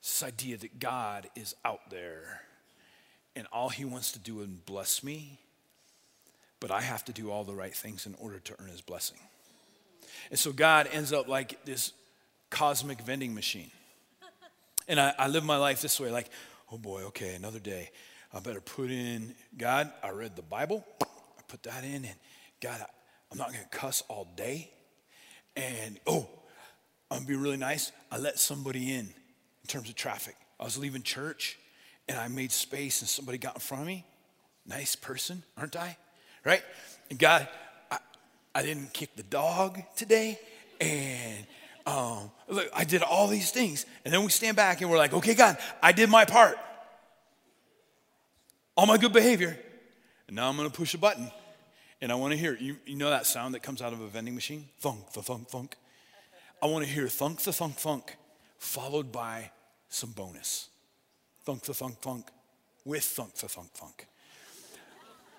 This 0.02 0.22
idea 0.22 0.56
that 0.58 0.78
God 0.78 1.28
is 1.34 1.54
out 1.64 1.90
there 1.90 2.42
and 3.34 3.46
all 3.52 3.68
He 3.68 3.84
wants 3.84 4.12
to 4.12 4.18
do 4.18 4.40
is 4.40 4.46
bless 4.46 5.04
me, 5.04 5.38
but 6.58 6.70
I 6.70 6.80
have 6.80 7.04
to 7.06 7.12
do 7.12 7.30
all 7.30 7.44
the 7.44 7.54
right 7.54 7.74
things 7.74 8.06
in 8.06 8.14
order 8.18 8.38
to 8.38 8.54
earn 8.58 8.68
His 8.68 8.80
blessing. 8.80 9.18
And 10.30 10.38
so 10.38 10.52
God 10.52 10.88
ends 10.92 11.12
up 11.12 11.28
like 11.28 11.64
this 11.64 11.92
cosmic 12.50 13.00
vending 13.00 13.34
machine. 13.34 13.70
And 14.88 15.00
I, 15.00 15.12
I 15.18 15.28
live 15.28 15.44
my 15.44 15.56
life 15.56 15.82
this 15.82 15.98
way 16.00 16.10
like, 16.10 16.30
oh 16.70 16.78
boy, 16.78 17.02
okay, 17.04 17.34
another 17.34 17.58
day. 17.58 17.90
I 18.32 18.40
better 18.40 18.60
put 18.60 18.90
in, 18.90 19.34
God, 19.56 19.90
I 20.02 20.10
read 20.10 20.36
the 20.36 20.42
Bible, 20.42 20.84
I 21.02 21.42
put 21.48 21.62
that 21.64 21.84
in, 21.84 22.04
and 22.04 22.14
God, 22.60 22.84
I'm 23.30 23.38
not 23.38 23.52
gonna 23.52 23.64
cuss 23.70 24.02
all 24.08 24.26
day. 24.36 24.70
And 25.56 25.98
oh, 26.06 26.28
I'm 27.10 27.18
gonna 27.18 27.28
be 27.28 27.36
really 27.36 27.56
nice. 27.56 27.92
I 28.10 28.18
let 28.18 28.38
somebody 28.38 28.92
in 28.92 29.06
in 29.06 29.68
terms 29.68 29.88
of 29.88 29.94
traffic. 29.94 30.36
I 30.60 30.64
was 30.64 30.78
leaving 30.78 31.02
church 31.02 31.58
and 32.08 32.18
I 32.18 32.28
made 32.28 32.52
space 32.52 33.00
and 33.00 33.08
somebody 33.08 33.38
got 33.38 33.54
in 33.54 33.60
front 33.60 33.82
of 33.82 33.86
me. 33.86 34.04
Nice 34.66 34.96
person, 34.96 35.42
aren't 35.56 35.76
I? 35.76 35.96
Right? 36.44 36.62
And 37.10 37.18
God, 37.18 37.48
I, 37.90 37.98
I 38.54 38.62
didn't 38.62 38.92
kick 38.92 39.16
the 39.16 39.22
dog 39.22 39.80
today. 39.96 40.38
And 40.80 41.46
um, 41.86 42.30
look, 42.48 42.68
I 42.74 42.84
did 42.84 43.02
all 43.02 43.28
these 43.28 43.50
things. 43.50 43.86
And 44.04 44.12
then 44.12 44.22
we 44.22 44.30
stand 44.30 44.56
back 44.56 44.80
and 44.80 44.90
we're 44.90 44.98
like, 44.98 45.14
okay, 45.14 45.34
God, 45.34 45.56
I 45.82 45.92
did 45.92 46.10
my 46.10 46.24
part. 46.24 46.58
All 48.76 48.86
my 48.86 48.98
good 48.98 49.12
behavior. 49.12 49.56
And 50.26 50.36
now 50.36 50.48
I'm 50.48 50.56
going 50.56 50.68
to 50.68 50.76
push 50.76 50.94
a 50.94 50.98
button. 50.98 51.30
And 52.02 52.12
I 52.12 52.16
want 52.16 52.32
to 52.32 52.38
hear, 52.38 52.56
you, 52.60 52.76
you 52.84 52.96
know 52.96 53.08
that 53.08 53.24
sound 53.24 53.54
that 53.54 53.62
comes 53.62 53.80
out 53.80 53.92
of 53.92 54.00
a 54.00 54.06
vending 54.08 54.34
machine? 54.34 54.66
Thunk, 54.80 55.12
the 55.12 55.22
thunk, 55.22 55.48
thunk. 55.48 55.76
I 56.62 56.66
want 56.66 56.84
to 56.84 56.90
hear 56.90 57.08
thunk, 57.08 57.40
the 57.40 57.52
thunk, 57.52 57.76
thunk, 57.76 58.16
followed 58.58 59.12
by 59.12 59.50
some 59.88 60.10
bonus. 60.10 60.68
Thunk, 61.44 61.62
the 61.62 61.72
thunk, 61.72 61.98
thunk, 62.00 62.26
with 62.84 63.04
thunk, 63.04 63.34
the 63.34 63.48
thunk, 63.48 63.70
thunk. 63.72 64.06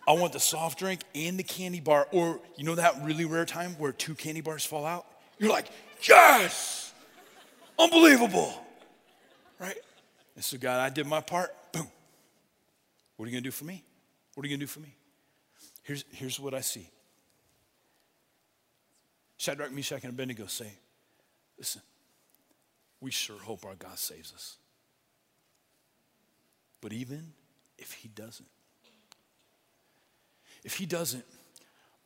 I 0.08 0.14
want 0.14 0.32
the 0.32 0.40
soft 0.40 0.80
drink 0.80 1.02
and 1.14 1.38
the 1.38 1.44
candy 1.44 1.82
bar, 1.82 2.08
or 2.12 2.40
you 2.56 2.64
know 2.64 2.76
that 2.76 3.04
really 3.04 3.26
rare 3.26 3.44
time 3.44 3.76
where 3.78 3.92
two 3.92 4.16
candy 4.16 4.40
bars 4.40 4.64
fall 4.64 4.86
out? 4.86 5.06
You're 5.38 5.52
like, 5.52 5.68
yes, 6.02 6.94
unbelievable, 7.78 8.54
right? 9.60 9.78
And 10.36 10.44
so, 10.44 10.58
God, 10.58 10.80
I 10.80 10.90
did 10.90 11.08
my 11.08 11.22
part. 11.22 11.50
Boom. 11.72 11.88
What 13.16 13.26
are 13.26 13.30
you 13.30 13.36
gonna 13.36 13.42
do 13.42 13.52
for 13.52 13.66
me? 13.66 13.84
What 14.36 14.46
are 14.46 14.50
you 14.50 14.56
gonna 14.56 14.66
do 14.66 14.68
for 14.68 14.80
me? 14.80 14.94
Here's, 15.84 16.06
here's 16.12 16.40
what 16.40 16.54
I 16.54 16.62
see 16.62 16.90
Shadrach, 19.38 19.72
Meshach, 19.72 20.04
and 20.04 20.14
Abednego 20.14 20.48
say, 20.48 20.72
Listen, 21.58 21.82
we 23.02 23.12
sure 23.12 23.40
hope 23.40 23.66
our 23.66 23.76
God 23.76 23.98
saves 23.98 24.34
us. 24.34 24.58
But 26.82 26.94
even 26.94 27.34
if 27.78 27.94
He 27.94 28.10
doesn't, 28.10 28.50
if 30.64 30.76
He 30.76 30.86
doesn't, 30.86 31.26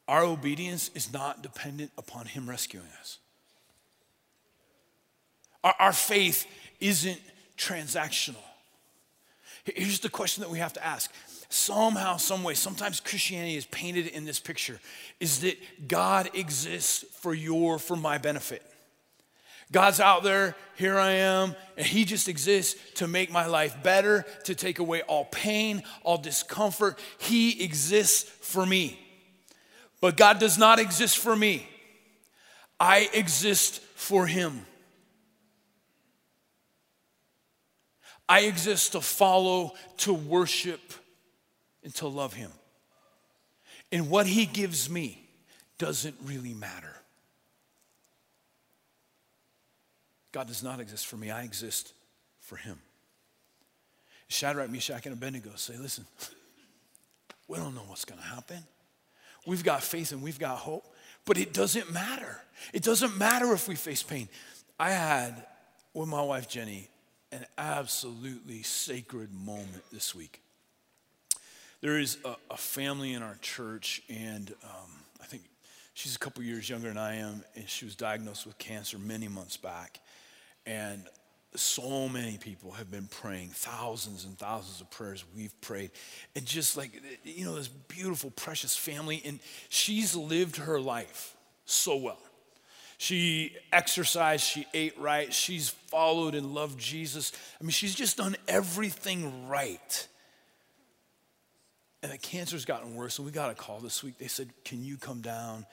our 0.07 0.23
obedience 0.23 0.91
is 0.93 1.11
not 1.11 1.41
dependent 1.41 1.91
upon 1.97 2.27
Him 2.27 2.49
rescuing 2.49 2.87
us. 2.99 3.19
Our, 5.63 5.75
our 5.79 5.93
faith 5.93 6.47
isn't 6.79 7.19
transactional. 7.57 8.43
Here's 9.63 9.99
the 9.99 10.09
question 10.09 10.41
that 10.41 10.49
we 10.49 10.59
have 10.59 10.73
to 10.73 10.85
ask. 10.85 11.11
Somehow, 11.49 12.17
some 12.17 12.43
way, 12.43 12.53
sometimes 12.53 12.99
Christianity 12.99 13.55
is 13.55 13.65
painted 13.65 14.07
in 14.07 14.25
this 14.25 14.39
picture 14.39 14.79
is 15.19 15.41
that 15.41 15.57
God 15.87 16.29
exists 16.33 17.03
for 17.19 17.33
your, 17.33 17.77
for 17.77 17.95
my 17.95 18.17
benefit. 18.17 18.63
God's 19.71 19.99
out 19.99 20.23
there, 20.23 20.55
here 20.75 20.97
I 20.97 21.11
am, 21.11 21.55
and 21.77 21.85
He 21.85 22.03
just 22.03 22.27
exists 22.27 22.75
to 22.95 23.07
make 23.07 23.31
my 23.31 23.45
life 23.45 23.81
better, 23.83 24.25
to 24.45 24.55
take 24.55 24.79
away 24.79 25.01
all 25.03 25.25
pain, 25.25 25.83
all 26.03 26.17
discomfort. 26.17 26.99
He 27.19 27.63
exists 27.63 28.23
for 28.23 28.65
me. 28.65 28.99
But 30.01 30.17
God 30.17 30.39
does 30.39 30.57
not 30.57 30.79
exist 30.79 31.17
for 31.17 31.35
me, 31.35 31.67
I 32.79 33.09
exist 33.13 33.81
for 33.95 34.25
Him. 34.25 34.65
I 38.31 38.43
exist 38.43 38.93
to 38.93 39.01
follow, 39.01 39.73
to 39.97 40.13
worship, 40.13 40.79
and 41.83 41.93
to 41.95 42.07
love 42.07 42.31
Him. 42.31 42.49
And 43.91 44.09
what 44.09 44.25
He 44.25 44.45
gives 44.45 44.89
me 44.89 45.27
doesn't 45.77 46.15
really 46.23 46.53
matter. 46.53 46.95
God 50.31 50.47
does 50.47 50.63
not 50.63 50.79
exist 50.79 51.07
for 51.07 51.17
me, 51.17 51.29
I 51.29 51.43
exist 51.43 51.91
for 52.39 52.55
Him. 52.55 52.79
Shadrach, 54.29 54.69
Meshach, 54.69 55.05
and 55.05 55.11
Abednego 55.11 55.51
say, 55.57 55.75
Listen, 55.77 56.05
we 57.49 57.57
don't 57.57 57.75
know 57.75 57.83
what's 57.87 58.05
going 58.05 58.21
to 58.21 58.27
happen. 58.27 58.63
We've 59.45 59.61
got 59.65 59.83
faith 59.83 60.13
and 60.13 60.21
we've 60.21 60.39
got 60.39 60.57
hope, 60.57 60.85
but 61.25 61.37
it 61.37 61.51
doesn't 61.51 61.91
matter. 61.91 62.39
It 62.71 62.81
doesn't 62.81 63.17
matter 63.17 63.51
if 63.51 63.67
we 63.67 63.75
face 63.75 64.03
pain. 64.03 64.29
I 64.79 64.91
had, 64.91 65.45
with 65.93 66.07
my 66.07 66.21
wife 66.21 66.47
Jenny, 66.47 66.87
an 67.31 67.45
absolutely 67.57 68.63
sacred 68.63 69.33
moment 69.33 69.83
this 69.91 70.13
week. 70.13 70.41
There 71.81 71.97
is 71.97 72.17
a, 72.25 72.35
a 72.51 72.57
family 72.57 73.13
in 73.13 73.23
our 73.23 73.37
church, 73.41 74.01
and 74.09 74.53
um, 74.63 74.91
I 75.21 75.25
think 75.25 75.43
she's 75.93 76.15
a 76.15 76.19
couple 76.19 76.43
years 76.43 76.69
younger 76.69 76.89
than 76.89 76.97
I 76.97 77.15
am, 77.15 77.43
and 77.55 77.67
she 77.67 77.85
was 77.85 77.95
diagnosed 77.95 78.45
with 78.45 78.57
cancer 78.57 78.99
many 78.99 79.27
months 79.27 79.57
back. 79.57 79.99
And 80.65 81.03
so 81.55 82.07
many 82.07 82.37
people 82.37 82.71
have 82.71 82.91
been 82.91 83.07
praying, 83.07 83.49
thousands 83.49 84.25
and 84.25 84.37
thousands 84.37 84.79
of 84.79 84.89
prayers 84.91 85.25
we've 85.35 85.59
prayed. 85.61 85.91
And 86.35 86.45
just 86.45 86.77
like, 86.77 87.01
you 87.23 87.45
know, 87.45 87.55
this 87.55 87.67
beautiful, 87.67 88.31
precious 88.31 88.75
family, 88.75 89.21
and 89.25 89.39
she's 89.69 90.15
lived 90.15 90.57
her 90.57 90.79
life 90.79 91.35
so 91.65 91.95
well. 91.97 92.19
She 93.01 93.55
exercised, 93.73 94.43
she 94.43 94.67
ate 94.75 94.93
right, 94.99 95.33
she's 95.33 95.69
followed 95.69 96.35
and 96.35 96.53
loved 96.53 96.79
Jesus. 96.79 97.31
I 97.59 97.63
mean, 97.63 97.71
she's 97.71 97.95
just 97.95 98.17
done 98.17 98.35
everything 98.47 99.47
right. 99.47 100.07
And 102.03 102.11
the 102.11 102.19
cancer's 102.19 102.63
gotten 102.63 102.93
worse, 102.93 103.17
and 103.17 103.25
we 103.25 103.31
got 103.31 103.49
a 103.49 103.55
call 103.55 103.79
this 103.79 104.03
week. 104.03 104.19
They 104.19 104.27
said, 104.27 104.49
Can 104.63 104.83
you 104.83 104.97
come 104.97 105.21
down? 105.21 105.65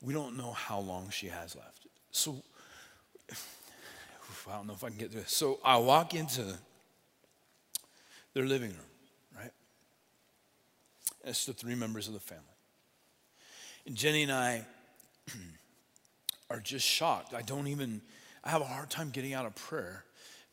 We 0.00 0.14
don't 0.14 0.36
know 0.36 0.52
how 0.52 0.78
long 0.78 1.10
she 1.10 1.26
has 1.26 1.56
left. 1.56 1.88
So, 2.12 2.40
I 3.32 4.52
don't 4.52 4.68
know 4.68 4.74
if 4.74 4.84
I 4.84 4.88
can 4.90 4.98
get 4.98 5.10
this. 5.10 5.32
So 5.32 5.58
I 5.64 5.78
walk 5.78 6.14
into 6.14 6.54
their 8.32 8.46
living 8.46 8.70
room, 8.70 9.36
right? 9.36 9.50
it's 11.24 11.46
the 11.46 11.52
three 11.52 11.74
members 11.74 12.06
of 12.06 12.14
the 12.14 12.20
family. 12.20 12.44
And 13.88 13.96
Jenny 13.96 14.22
and 14.22 14.30
I 14.30 14.64
are 16.50 16.60
just 16.60 16.86
shocked. 16.86 17.34
I 17.34 17.42
don't 17.42 17.66
even, 17.66 18.00
I 18.44 18.50
have 18.50 18.62
a 18.62 18.66
hard 18.66 18.90
time 18.90 19.10
getting 19.10 19.34
out 19.34 19.46
of 19.46 19.54
prayer 19.54 20.04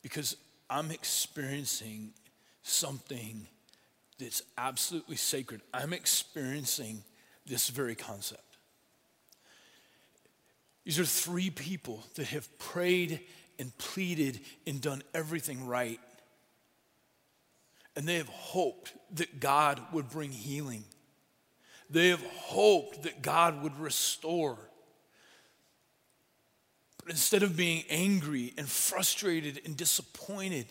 because 0.01 0.35
I'm 0.69 0.91
experiencing 0.91 2.13
something 2.63 3.47
that's 4.19 4.41
absolutely 4.57 5.17
sacred. 5.17 5.61
I'm 5.73 5.93
experiencing 5.93 7.03
this 7.45 7.69
very 7.69 7.95
concept. 7.95 8.41
These 10.85 10.99
are 10.99 11.05
three 11.05 11.49
people 11.49 12.03
that 12.15 12.27
have 12.27 12.57
prayed 12.57 13.21
and 13.59 13.75
pleaded 13.77 14.39
and 14.67 14.81
done 14.81 15.03
everything 15.13 15.67
right. 15.67 15.99
And 17.95 18.07
they 18.07 18.15
have 18.15 18.29
hoped 18.29 18.93
that 19.15 19.39
God 19.39 19.79
would 19.91 20.09
bring 20.09 20.31
healing. 20.31 20.83
They 21.89 22.09
have 22.09 22.23
hoped 22.23 23.03
that 23.03 23.21
God 23.21 23.61
would 23.61 23.79
restore. 23.79 24.57
But 27.03 27.11
instead 27.11 27.43
of 27.43 27.57
being 27.57 27.83
angry 27.89 28.53
and 28.57 28.67
frustrated 28.67 29.61
and 29.65 29.75
disappointed, 29.75 30.67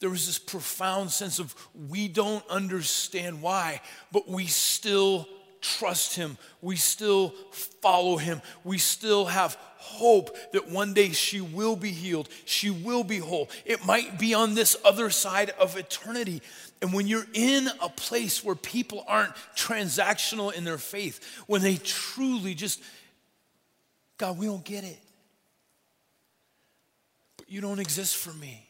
there 0.00 0.10
was 0.10 0.26
this 0.26 0.38
profound 0.38 1.10
sense 1.10 1.38
of 1.38 1.54
we 1.88 2.08
don't 2.08 2.46
understand 2.48 3.42
why, 3.42 3.80
but 4.12 4.28
we 4.28 4.46
still 4.46 5.28
trust 5.60 6.14
him. 6.14 6.38
We 6.62 6.76
still 6.76 7.34
follow 7.50 8.16
him. 8.16 8.40
We 8.64 8.78
still 8.78 9.26
have 9.26 9.56
hope 9.76 10.36
that 10.52 10.70
one 10.70 10.94
day 10.94 11.10
she 11.10 11.40
will 11.40 11.76
be 11.76 11.90
healed. 11.90 12.28
She 12.44 12.70
will 12.70 13.04
be 13.04 13.18
whole. 13.18 13.48
It 13.64 13.84
might 13.84 14.18
be 14.18 14.34
on 14.34 14.54
this 14.54 14.76
other 14.84 15.10
side 15.10 15.50
of 15.50 15.76
eternity. 15.76 16.42
And 16.80 16.92
when 16.92 17.08
you're 17.08 17.26
in 17.34 17.68
a 17.80 17.88
place 17.88 18.44
where 18.44 18.54
people 18.54 19.04
aren't 19.08 19.34
transactional 19.56 20.52
in 20.52 20.64
their 20.64 20.78
faith, 20.78 21.42
when 21.46 21.62
they 21.62 21.76
truly 21.76 22.54
just, 22.54 22.80
God, 24.16 24.38
we 24.38 24.46
don't 24.46 24.64
get 24.64 24.84
it. 24.84 24.98
You 27.48 27.62
don't 27.62 27.78
exist 27.78 28.16
for 28.16 28.32
me. 28.34 28.68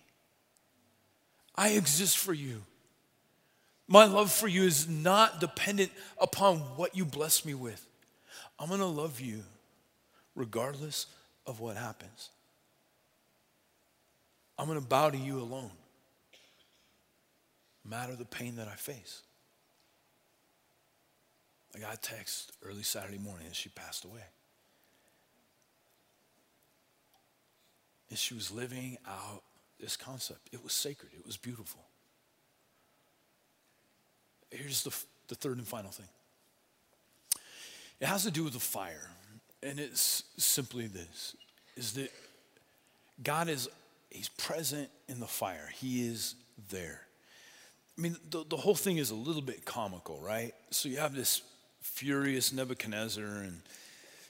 I 1.55 1.71
exist 1.71 2.17
for 2.17 2.33
you. 2.33 2.63
My 3.89 4.05
love 4.05 4.31
for 4.31 4.47
you 4.47 4.63
is 4.63 4.89
not 4.89 5.41
dependent 5.41 5.91
upon 6.21 6.59
what 6.77 6.97
you 6.97 7.05
bless 7.05 7.45
me 7.45 7.55
with. 7.55 7.85
I'm 8.59 8.69
going 8.69 8.81
to 8.81 8.87
love 8.87 9.21
you 9.21 9.43
regardless 10.37 11.07
of 11.47 11.59
what 11.59 11.77
happens. 11.77 12.31
I'm 14.59 14.67
going 14.67 14.81
to 14.81 14.87
bow 14.87 15.11
to 15.11 15.19
you 15.19 15.39
alone, 15.39 15.71
no 17.85 17.91
matter 17.91 18.15
the 18.15 18.25
pain 18.25 18.57
that 18.57 18.69
I 18.69 18.75
face. 18.75 19.23
I 21.75 21.79
got 21.79 21.95
a 21.95 22.01
text 22.01 22.53
early 22.63 22.83
Saturday 22.83 23.19
morning 23.19 23.47
and 23.47 23.55
she 23.55 23.69
passed 23.71 24.05
away. 24.05 24.23
And 28.11 28.19
she 28.19 28.35
was 28.35 28.51
living 28.51 28.97
out 29.07 29.43
this 29.81 29.97
concept. 29.97 30.49
It 30.53 30.63
was 30.63 30.73
sacred, 30.73 31.13
it 31.17 31.27
was 31.27 31.37
beautiful. 31.37 31.81
Here's 34.51 34.83
the, 34.83 34.95
the 35.29 35.35
third 35.35 35.59
and 35.59 35.67
final 35.67 35.91
thing 35.91 36.09
it 38.01 38.07
has 38.07 38.23
to 38.25 38.31
do 38.31 38.45
with 38.45 38.53
the 38.53 38.61
fire. 38.61 39.11
And 39.63 39.81
it's 39.81 40.23
simply 40.37 40.87
this 40.87 41.37
is 41.77 41.93
that 41.95 42.13
God 43.23 43.49
is 43.49 43.69
He's 44.11 44.29
present 44.31 44.89
in 45.09 45.21
the 45.21 45.27
fire. 45.27 45.71
He 45.75 46.07
is 46.09 46.35
there. 46.71 47.03
I 47.97 48.01
mean, 48.01 48.17
the, 48.31 48.45
the 48.49 48.57
whole 48.57 48.75
thing 48.75 48.99
is 48.99 49.11
a 49.11 49.15
little 49.15 49.43
bit 49.43 49.65
comical, 49.65 50.21
right? 50.21 50.55
So 50.71 50.89
you 50.89 50.99
have 50.99 51.15
this 51.15 51.43
furious 51.83 52.53
Nebuchadnezzar 52.53 53.25
and 53.25 53.61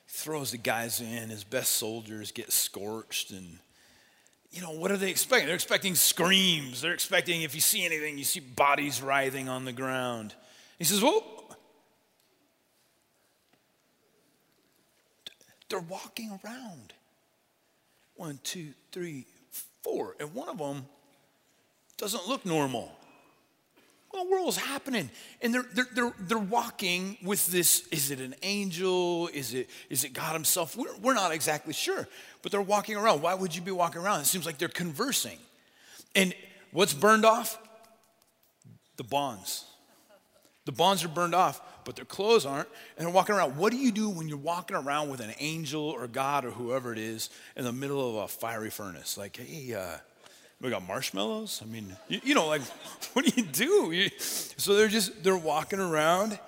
throws 0.08 0.50
the 0.50 0.58
guys 0.58 1.00
in, 1.00 1.28
his 1.28 1.44
best 1.44 1.72
soldiers 1.72 2.32
get 2.32 2.50
scorched 2.50 3.30
and 3.30 3.58
you 4.50 4.62
know, 4.62 4.70
what 4.70 4.90
are 4.90 4.96
they 4.96 5.10
expecting? 5.10 5.46
They're 5.46 5.54
expecting 5.54 5.94
screams. 5.94 6.80
They're 6.80 6.94
expecting, 6.94 7.42
if 7.42 7.54
you 7.54 7.60
see 7.60 7.84
anything, 7.84 8.16
you 8.16 8.24
see 8.24 8.40
bodies 8.40 9.02
writhing 9.02 9.48
on 9.48 9.64
the 9.64 9.72
ground. 9.72 10.34
He 10.78 10.84
says, 10.84 11.02
Well, 11.02 11.24
they're 15.68 15.80
walking 15.80 16.38
around. 16.44 16.94
One, 18.16 18.40
two, 18.42 18.72
three, 18.90 19.26
four. 19.82 20.16
And 20.18 20.34
one 20.34 20.48
of 20.48 20.58
them 20.58 20.86
doesn't 21.98 22.26
look 22.26 22.46
normal. 22.46 22.92
What 24.10 24.24
the 24.24 24.30
world 24.30 24.48
is 24.48 24.56
happening? 24.56 25.10
And 25.42 25.52
they're, 25.52 25.66
they're, 25.74 25.88
they're, 25.94 26.14
they're 26.18 26.38
walking 26.38 27.18
with 27.22 27.46
this 27.48 27.86
is 27.88 28.10
it 28.10 28.20
an 28.20 28.34
angel? 28.42 29.28
Is 29.28 29.54
it, 29.54 29.68
is 29.90 30.04
it 30.04 30.12
God 30.12 30.32
Himself? 30.32 30.76
We're, 30.76 30.96
we're 31.02 31.14
not 31.14 31.32
exactly 31.32 31.74
sure, 31.74 32.08
but 32.42 32.50
they're 32.50 32.62
walking 32.62 32.96
around. 32.96 33.22
Why 33.22 33.34
would 33.34 33.54
you 33.54 33.60
be 33.60 33.70
walking 33.70 34.00
around? 34.00 34.20
It 34.20 34.26
seems 34.26 34.46
like 34.46 34.58
they're 34.58 34.68
conversing. 34.68 35.38
And 36.14 36.34
what's 36.72 36.94
burned 36.94 37.26
off? 37.26 37.58
The 38.96 39.04
bonds. 39.04 39.64
The 40.64 40.72
bonds 40.72 41.04
are 41.04 41.08
burned 41.08 41.34
off, 41.34 41.62
but 41.84 41.96
their 41.96 42.04
clothes 42.04 42.44
aren't, 42.44 42.68
and 42.96 43.06
they're 43.06 43.14
walking 43.14 43.34
around. 43.34 43.56
What 43.56 43.72
do 43.72 43.78
you 43.78 43.90
do 43.90 44.10
when 44.10 44.28
you're 44.28 44.36
walking 44.36 44.76
around 44.76 45.08
with 45.08 45.20
an 45.20 45.32
angel 45.38 45.82
or 45.82 46.06
God 46.06 46.44
or 46.44 46.50
whoever 46.50 46.92
it 46.92 46.98
is 46.98 47.30
in 47.56 47.64
the 47.64 47.72
middle 47.72 48.06
of 48.06 48.24
a 48.24 48.28
fiery 48.28 48.68
furnace? 48.68 49.16
Like, 49.16 49.38
hey, 49.38 49.72
uh, 49.72 49.96
we 50.60 50.70
got 50.70 50.86
marshmallows. 50.86 51.60
I 51.62 51.66
mean, 51.66 51.96
you, 52.08 52.20
you 52.24 52.34
know, 52.34 52.46
like, 52.46 52.62
what 53.12 53.24
do 53.24 53.32
you 53.40 53.46
do? 53.46 53.90
You, 53.92 54.10
so 54.18 54.74
they're 54.74 54.88
just, 54.88 55.22
they're 55.22 55.36
walking 55.36 55.78
around, 55.78 56.38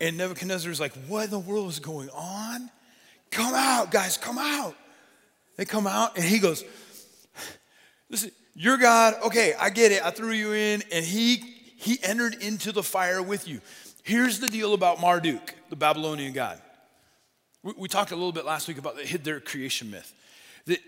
and 0.00 0.16
Nebuchadnezzar's 0.16 0.80
like, 0.80 0.92
what 1.06 1.24
in 1.24 1.30
the 1.30 1.38
world 1.38 1.68
is 1.68 1.78
going 1.78 2.10
on? 2.10 2.70
Come 3.30 3.54
out, 3.54 3.90
guys, 3.90 4.16
come 4.16 4.38
out. 4.38 4.74
They 5.56 5.64
come 5.64 5.86
out, 5.86 6.16
and 6.16 6.24
he 6.24 6.38
goes, 6.38 6.64
listen, 8.08 8.32
you're 8.54 8.78
God. 8.78 9.14
Okay, 9.26 9.54
I 9.58 9.70
get 9.70 9.92
it. 9.92 10.04
I 10.04 10.10
threw 10.10 10.32
you 10.32 10.52
in, 10.52 10.82
and 10.92 11.04
he 11.04 11.36
he 11.76 11.98
entered 12.02 12.34
into 12.42 12.72
the 12.72 12.82
fire 12.82 13.22
with 13.22 13.48
you. 13.48 13.60
Here's 14.02 14.38
the 14.38 14.48
deal 14.48 14.74
about 14.74 15.00
Marduk, 15.00 15.54
the 15.70 15.76
Babylonian 15.76 16.32
god. 16.32 16.60
We, 17.62 17.72
we 17.76 17.88
talked 17.88 18.10
a 18.10 18.16
little 18.16 18.32
bit 18.32 18.44
last 18.44 18.68
week 18.68 18.78
about 18.78 18.96
the, 18.96 19.16
their 19.18 19.40
creation 19.40 19.90
myth. 19.90 20.12
That 20.66 20.80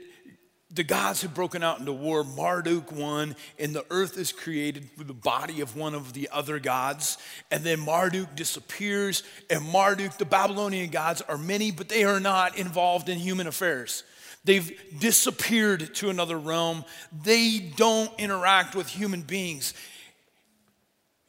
the 0.75 0.83
gods 0.83 1.23
have 1.23 1.35
broken 1.35 1.63
out 1.63 1.79
into 1.81 1.93
war. 1.93 2.25
Marduk 2.25 2.91
won, 2.93 3.37
and 3.59 3.75
the 3.75 3.85
earth 3.91 4.17
is 4.17 4.33
created 4.33 4.89
with 4.97 5.07
the 5.07 5.13
body 5.13 5.61
of 5.61 5.77
one 5.77 5.95
of 5.95 6.13
the 6.15 6.29
other 6.33 6.59
gods. 6.59 7.19
And 7.51 7.63
then 7.63 7.81
Marduk 7.81 8.35
disappears, 8.35 9.23
and 9.51 9.65
Marduk, 9.65 10.17
the 10.17 10.25
Babylonian 10.25 10.91
gods, 10.91 11.21
are 11.23 11.37
many, 11.37 11.71
but 11.71 11.89
they 11.89 12.05
are 12.05 12.21
not 12.21 12.57
involved 12.57 13.09
in 13.09 13.19
human 13.19 13.47
affairs. 13.47 14.03
They've 14.45 14.73
disappeared 14.99 15.95
to 15.97 16.11
another 16.11 16.39
realm. 16.39 16.85
They 17.23 17.73
don't 17.77 18.11
interact 18.19 18.75
with 18.75 18.89
human 18.89 19.23
beings. 19.23 19.75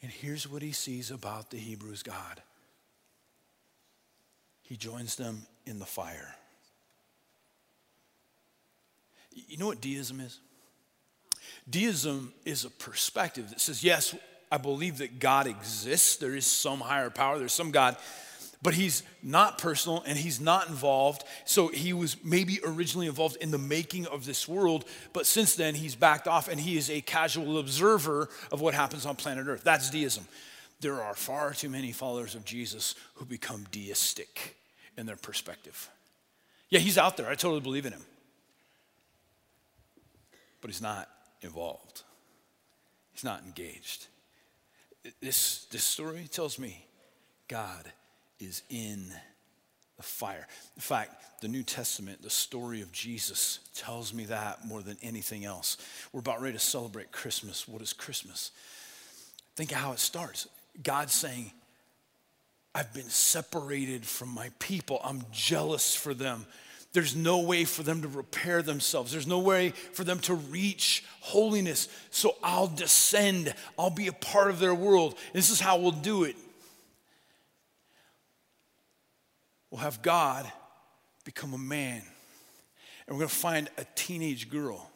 And 0.02 0.12
here's 0.12 0.50
what 0.50 0.62
he 0.62 0.72
sees 0.72 1.12
about 1.12 1.50
the 1.50 1.58
Hebrews' 1.58 2.04
God 2.04 2.42
he 4.62 4.78
joins 4.78 5.18
them 5.18 5.46
in 5.66 5.78
the 5.78 5.86
fire. 5.86 6.36
You 9.36 9.58
know 9.58 9.68
what 9.68 9.82
deism 9.82 10.20
is? 10.20 10.40
Deism 11.70 12.34
is 12.46 12.66
a 12.66 12.70
perspective 12.70 13.50
that 13.50 13.62
says, 13.62 13.84
yes, 13.84 14.16
I 14.52 14.58
believe 14.58 15.00
that 15.00 15.20
God 15.20 15.48
exists. 15.48 16.18
There 16.18 16.36
is 16.36 16.46
some 16.46 16.80
higher 16.80 17.10
power, 17.10 17.40
there's 17.40 17.54
some 17.54 17.72
God, 17.72 17.96
but 18.62 18.74
he's 18.74 19.04
not 19.22 19.58
personal 19.58 20.04
and 20.06 20.18
he's 20.18 20.40
not 20.40 20.68
involved. 20.68 21.24
So 21.46 21.70
he 21.70 21.94
was 21.94 22.18
maybe 22.24 22.60
originally 22.66 23.08
involved 23.08 23.38
in 23.38 23.52
the 23.52 23.58
making 23.58 24.08
of 24.08 24.26
this 24.26 24.48
world, 24.48 24.86
but 25.12 25.26
since 25.26 25.56
then 25.56 25.76
he's 25.76 25.96
backed 25.96 26.28
off 26.28 26.48
and 26.48 26.60
he 26.60 26.78
is 26.78 26.90
a 26.90 27.02
casual 27.02 27.58
observer 27.58 28.30
of 28.52 28.62
what 28.62 28.74
happens 28.74 29.06
on 29.06 29.16
planet 29.16 29.48
Earth. 29.48 29.64
That's 29.64 29.90
deism. 29.90 30.28
There 30.82 31.02
are 31.02 31.14
far 31.16 31.54
too 31.54 31.70
many 31.70 31.94
followers 31.94 32.36
of 32.36 32.44
Jesus 32.44 32.96
who 33.16 33.26
become 33.26 33.66
deistic 33.72 34.58
in 34.98 35.06
their 35.06 35.16
perspective. 35.16 35.90
Yeah, 36.70 36.80
he's 36.80 36.98
out 36.98 37.16
there. 37.16 37.28
I 37.28 37.36
totally 37.36 37.62
believe 37.62 37.86
in 37.86 37.94
him 37.94 38.04
but 40.64 40.70
he's 40.70 40.82
not 40.82 41.10
involved. 41.42 42.04
He's 43.12 43.26
not 43.26 43.44
engaged. 43.44 44.08
This, 45.20 45.66
this 45.66 45.84
story 45.84 46.26
tells 46.32 46.58
me 46.58 46.86
God 47.50 47.92
is 48.40 48.64
in 48.70 49.12
the 49.98 50.04
fire. 50.04 50.48
In 50.78 50.82
fact, 50.82 51.42
the 51.42 51.50
New 51.50 51.64
Testament, 51.64 52.22
the 52.22 52.30
story 52.30 52.82
of 52.82 52.94
Jesus, 52.94 53.60
tells 53.76 54.14
me 54.14 54.24
that 54.24 54.66
more 54.66 54.82
than 54.82 54.96
anything 55.04 55.44
else. 55.44 55.76
We're 56.14 56.22
about 56.22 56.42
ready 56.42 56.54
to 56.54 56.64
celebrate 56.64 57.12
Christmas. 57.12 57.68
What 57.68 57.82
is 57.82 57.92
Christmas? 57.92 58.52
Think 59.58 59.74
of 59.74 59.80
how 59.80 59.92
it 59.92 60.00
starts. 60.00 60.48
God 60.82 61.10
saying, 61.10 61.52
I've 62.74 62.94
been 62.94 63.10
separated 63.10 64.06
from 64.06 64.30
my 64.30 64.50
people. 64.60 65.02
I'm 65.04 65.24
jealous 65.34 65.94
for 65.94 66.14
them. 66.14 66.46
There's 66.94 67.16
no 67.16 67.40
way 67.40 67.66
for 67.66 67.82
them 67.82 68.04
to 68.04 68.08
repair 68.08 68.62
themselves. 68.62 69.12
There's 69.12 69.26
no 69.26 69.40
way 69.40 69.72
for 69.72 70.04
them 70.04 70.20
to 70.20 70.36
reach 70.36 71.04
holiness. 71.22 71.88
So 72.12 72.36
I'll 72.44 72.68
descend. 72.68 73.54
I'll 73.80 73.90
be 73.90 74.08
a 74.08 74.14
part 74.14 74.52
of 74.52 74.60
their 74.60 74.76
world. 74.76 75.18
This 75.34 75.50
is 75.50 75.60
how 75.60 75.80
we'll 75.80 75.92
do 75.92 76.24
it. 76.24 76.36
We'll 79.72 79.82
have 79.82 80.04
God 80.04 80.50
become 81.26 81.56
a 81.56 81.58
man. 81.58 82.04
And 83.08 83.16
we're 83.16 83.22
going 83.22 83.30
to 83.30 83.36
find 83.36 83.70
a 83.80 83.86
teenage 83.96 84.52
girl. 84.52 84.88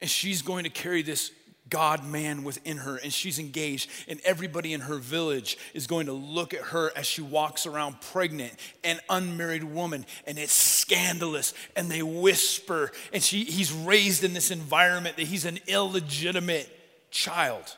And 0.00 0.08
she's 0.08 0.40
going 0.40 0.64
to 0.64 0.70
carry 0.70 1.02
this 1.02 1.30
God 1.74 2.06
man 2.06 2.44
within 2.44 2.76
her, 2.76 2.98
and 2.98 3.12
she's 3.12 3.40
engaged, 3.40 3.90
and 4.06 4.20
everybody 4.24 4.72
in 4.74 4.82
her 4.82 4.98
village 4.98 5.58
is 5.74 5.88
going 5.88 6.06
to 6.06 6.12
look 6.12 6.54
at 6.54 6.60
her 6.60 6.92
as 6.94 7.04
she 7.04 7.20
walks 7.20 7.66
around 7.66 8.00
pregnant, 8.00 8.52
an 8.84 9.00
unmarried 9.10 9.64
woman, 9.64 10.06
and 10.24 10.38
it's 10.38 10.52
scandalous, 10.52 11.52
and 11.74 11.90
they 11.90 12.00
whisper, 12.00 12.92
and 13.12 13.20
she, 13.20 13.42
he's 13.42 13.72
raised 13.72 14.22
in 14.22 14.34
this 14.34 14.52
environment 14.52 15.16
that 15.16 15.26
he's 15.26 15.44
an 15.44 15.58
illegitimate 15.66 16.70
child. 17.10 17.76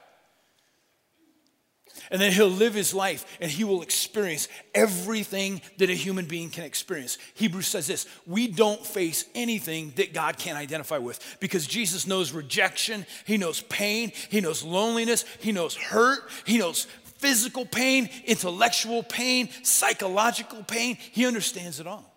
And 2.10 2.20
then 2.20 2.32
he'll 2.32 2.48
live 2.48 2.74
his 2.74 2.94
life 2.94 3.38
and 3.40 3.50
he 3.50 3.64
will 3.64 3.82
experience 3.82 4.48
everything 4.74 5.60
that 5.78 5.90
a 5.90 5.94
human 5.94 6.26
being 6.26 6.50
can 6.50 6.64
experience. 6.64 7.18
Hebrews 7.34 7.66
says 7.66 7.86
this 7.86 8.06
we 8.26 8.48
don't 8.48 8.84
face 8.84 9.24
anything 9.34 9.92
that 9.96 10.14
God 10.14 10.38
can't 10.38 10.58
identify 10.58 10.98
with 10.98 11.38
because 11.40 11.66
Jesus 11.66 12.06
knows 12.06 12.32
rejection, 12.32 13.06
he 13.24 13.36
knows 13.36 13.60
pain, 13.62 14.12
he 14.30 14.40
knows 14.40 14.62
loneliness, 14.62 15.24
he 15.40 15.52
knows 15.52 15.74
hurt, 15.74 16.20
he 16.44 16.58
knows 16.58 16.86
physical 17.18 17.64
pain, 17.64 18.08
intellectual 18.24 19.02
pain, 19.02 19.48
psychological 19.62 20.62
pain. 20.62 20.96
He 21.12 21.26
understands 21.26 21.80
it 21.80 21.86
all. 21.86 22.12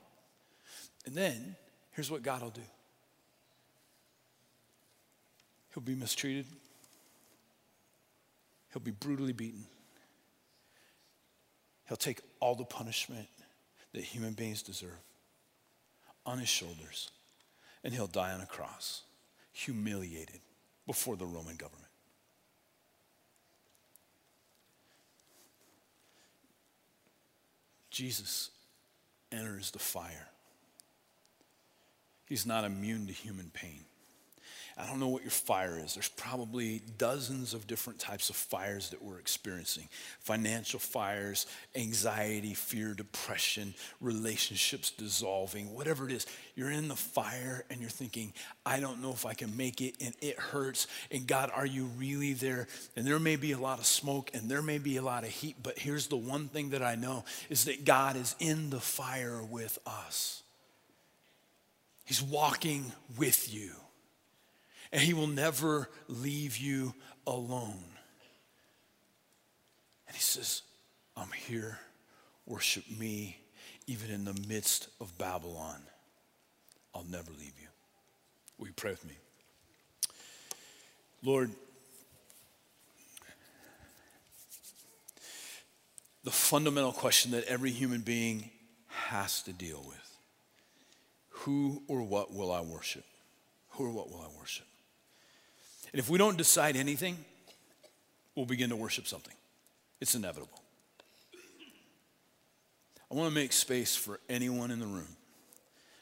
And 1.05 1.15
then 1.15 1.55
here's 1.91 2.11
what 2.11 2.21
God 2.21 2.41
will 2.41 2.49
do 2.49 2.61
He'll 5.73 5.83
be 5.83 5.95
mistreated, 5.95 6.45
he'll 8.73 8.81
be 8.81 8.91
brutally 8.91 9.33
beaten. 9.33 9.65
He'll 11.89 11.97
take 11.97 12.21
all 12.39 12.53
the 12.53 12.65
punishment 12.65 13.27
that 13.93 14.03
human 14.03 14.33
beings 14.33 14.61
deserve 14.61 14.91
on 16.23 16.37
his 16.37 16.47
shoulders, 16.47 17.09
and 17.83 17.91
he'll 17.91 18.05
die 18.05 18.31
on 18.31 18.41
a 18.41 18.45
cross, 18.45 19.01
humiliated 19.51 20.39
before 20.85 21.15
the 21.15 21.25
Roman 21.25 21.55
government. 21.55 21.87
Jesus 27.89 28.51
enters 29.31 29.71
the 29.71 29.79
fire. 29.79 30.27
He's 32.27 32.45
not 32.45 32.65
immune 32.65 33.07
to 33.07 33.13
human 33.13 33.49
pain. 33.51 33.83
I 34.79 34.87
don't 34.87 35.01
know 35.01 35.09
what 35.09 35.23
your 35.23 35.31
fire 35.31 35.77
is. 35.77 35.93
There's 35.93 36.07
probably 36.07 36.81
dozens 36.97 37.53
of 37.53 37.67
different 37.67 37.99
types 37.99 38.29
of 38.29 38.37
fires 38.37 38.91
that 38.91 39.03
we're 39.03 39.19
experiencing 39.19 39.89
financial 40.21 40.79
fires, 40.79 41.47
anxiety, 41.75 42.53
fear, 42.53 42.93
depression, 42.93 43.73
relationships 43.99 44.91
dissolving, 44.91 45.73
whatever 45.75 46.07
it 46.07 46.13
is. 46.13 46.25
You're 46.55 46.71
in 46.71 46.87
the 46.87 46.95
fire 46.95 47.65
and 47.69 47.81
you're 47.81 47.89
thinking, 47.89 48.31
I 48.65 48.79
don't 48.79 49.01
know 49.01 49.11
if 49.11 49.25
I 49.25 49.33
can 49.33 49.57
make 49.57 49.81
it, 49.81 49.95
and 49.99 50.15
it 50.21 50.39
hurts. 50.39 50.87
And 51.11 51.27
God, 51.27 51.51
are 51.53 51.65
you 51.65 51.85
really 51.97 52.31
there? 52.31 52.67
And 52.95 53.05
there 53.05 53.19
may 53.19 53.35
be 53.35 53.51
a 53.51 53.59
lot 53.59 53.79
of 53.79 53.85
smoke 53.85 54.31
and 54.33 54.49
there 54.49 54.61
may 54.61 54.77
be 54.77 54.95
a 54.95 55.01
lot 55.01 55.25
of 55.25 55.29
heat, 55.29 55.57
but 55.61 55.77
here's 55.77 56.07
the 56.07 56.15
one 56.15 56.47
thing 56.47 56.69
that 56.69 56.81
I 56.81 56.95
know 56.95 57.25
is 57.49 57.65
that 57.65 57.83
God 57.83 58.15
is 58.15 58.33
in 58.39 58.69
the 58.69 58.79
fire 58.79 59.43
with 59.43 59.77
us. 59.85 60.41
He's 62.05 62.23
walking 62.23 62.93
with 63.17 63.53
you 63.53 63.71
and 64.91 65.01
He 65.01 65.13
will 65.13 65.27
never 65.27 65.89
leave 66.07 66.57
you 66.57 66.93
alone. 67.27 67.83
And 70.07 70.15
He 70.15 70.21
says, 70.21 70.63
I'm 71.15 71.31
here, 71.31 71.79
worship 72.45 72.83
me, 72.89 73.37
even 73.87 74.11
in 74.11 74.25
the 74.25 74.39
midst 74.47 74.87
of 74.99 75.17
Babylon. 75.17 75.81
I'll 76.93 77.05
never 77.09 77.31
leave 77.31 77.53
you. 77.59 77.67
Will 78.57 78.67
you 78.67 78.73
pray 78.73 78.91
with 78.91 79.05
me? 79.05 79.13
Lord, 81.23 81.51
the 86.23 86.31
fundamental 86.31 86.91
question 86.91 87.31
that 87.31 87.43
every 87.45 87.71
human 87.71 88.01
being 88.01 88.49
has 88.87 89.41
to 89.43 89.53
deal 89.53 89.83
with 89.87 89.97
who 91.29 91.81
or 91.87 92.01
what 92.01 92.33
will 92.33 92.51
I 92.51 92.61
worship? 92.61 93.05
Who 93.71 93.85
or 93.85 93.91
what 93.91 94.09
will 94.09 94.21
I 94.21 94.37
worship? 94.37 94.67
And 95.93 95.99
if 95.99 96.09
we 96.09 96.17
don't 96.17 96.37
decide 96.37 96.75
anything, 96.75 97.17
we'll 98.35 98.45
begin 98.45 98.69
to 98.69 98.75
worship 98.75 99.07
something. 99.07 99.33
It's 99.99 100.15
inevitable. 100.15 100.61
I 103.11 103.15
want 103.15 103.29
to 103.29 103.35
make 103.35 103.51
space 103.53 103.95
for 103.95 104.19
anyone 104.29 104.69
in 104.71 104.79
the 104.79 104.85
room. 104.85 105.07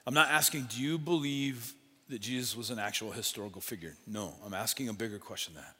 I'm 0.05 0.13
not 0.13 0.29
asking, 0.29 0.67
do 0.69 0.81
you 0.81 0.97
believe 0.97 1.73
that 2.09 2.19
Jesus 2.19 2.55
was 2.55 2.69
an 2.69 2.79
actual 2.79 3.11
historical 3.11 3.61
figure? 3.61 3.95
No, 4.05 4.33
I'm 4.45 4.53
asking 4.53 4.89
a 4.89 4.93
bigger 4.93 5.19
question 5.19 5.53
than 5.53 5.63
that. 5.63 5.75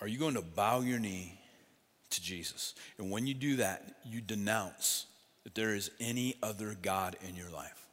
Are 0.00 0.08
you 0.08 0.18
going 0.18 0.34
to 0.34 0.42
bow 0.42 0.80
your 0.80 0.98
knee 0.98 1.38
to 2.10 2.22
Jesus? 2.22 2.74
And 2.98 3.10
when 3.10 3.26
you 3.26 3.34
do 3.34 3.56
that, 3.56 3.82
you 4.04 4.20
denounce 4.20 5.06
that 5.44 5.54
there 5.54 5.74
is 5.74 5.90
any 6.00 6.34
other 6.42 6.76
God 6.82 7.16
in 7.26 7.36
your 7.36 7.50
life 7.50 7.83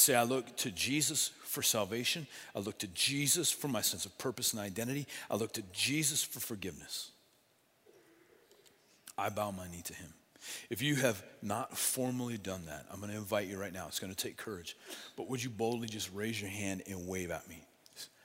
say, 0.00 0.14
I 0.14 0.22
look 0.22 0.56
to 0.58 0.70
Jesus 0.70 1.30
for 1.44 1.62
salvation. 1.62 2.26
I 2.54 2.60
look 2.60 2.78
to 2.78 2.86
Jesus 2.88 3.50
for 3.50 3.68
my 3.68 3.82
sense 3.82 4.06
of 4.06 4.16
purpose 4.18 4.52
and 4.52 4.60
identity. 4.60 5.06
I 5.30 5.36
look 5.36 5.52
to 5.54 5.62
Jesus 5.72 6.22
for 6.22 6.40
forgiveness. 6.40 7.10
I 9.18 9.28
bow 9.28 9.50
my 9.50 9.68
knee 9.68 9.82
to 9.84 9.94
him. 9.94 10.14
If 10.70 10.82
you 10.82 10.96
have 10.96 11.22
not 11.42 11.76
formally 11.76 12.38
done 12.38 12.66
that, 12.66 12.86
I'm 12.90 13.00
going 13.00 13.12
to 13.12 13.18
invite 13.18 13.46
you 13.46 13.58
right 13.58 13.72
now. 13.72 13.86
It's 13.86 14.00
going 14.00 14.12
to 14.12 14.16
take 14.16 14.36
courage. 14.36 14.76
But 15.16 15.28
would 15.28 15.42
you 15.42 15.50
boldly 15.50 15.88
just 15.88 16.10
raise 16.12 16.40
your 16.40 16.50
hand 16.50 16.82
and 16.88 17.06
wave 17.06 17.30
at 17.30 17.48
me? 17.48 17.64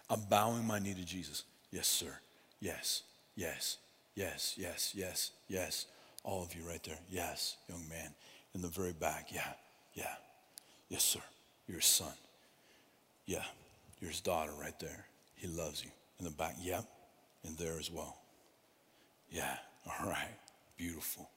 I'm 0.09 0.21
bowing 0.29 0.65
my 0.65 0.79
knee 0.79 0.93
to 0.93 1.05
Jesus. 1.05 1.43
Yes, 1.71 1.87
sir. 1.87 2.17
Yes, 2.59 3.03
yes, 3.35 3.77
yes, 4.15 4.55
yes, 4.57 4.93
yes, 4.95 5.31
yes. 5.47 5.85
All 6.23 6.41
of 6.41 6.55
you 6.55 6.63
right 6.67 6.83
there. 6.83 6.97
Yes, 7.09 7.57
young 7.69 7.87
man. 7.89 8.13
In 8.55 8.61
the 8.61 8.67
very 8.67 8.93
back. 8.93 9.27
Yeah, 9.31 9.53
yeah. 9.93 10.15
Yes, 10.89 11.03
sir. 11.03 11.19
Your 11.67 11.81
son. 11.81 12.13
Yeah, 13.25 13.43
your 13.99 14.11
daughter 14.23 14.51
right 14.59 14.77
there. 14.79 15.05
He 15.35 15.47
loves 15.47 15.83
you. 15.83 15.91
In 16.19 16.25
the 16.25 16.31
back, 16.31 16.55
yep, 16.59 16.85
and 17.45 17.57
there 17.57 17.77
as 17.77 17.91
well. 17.91 18.17
Yeah, 19.29 19.57
all 19.85 20.07
right, 20.07 20.33
beautiful. 20.77 21.29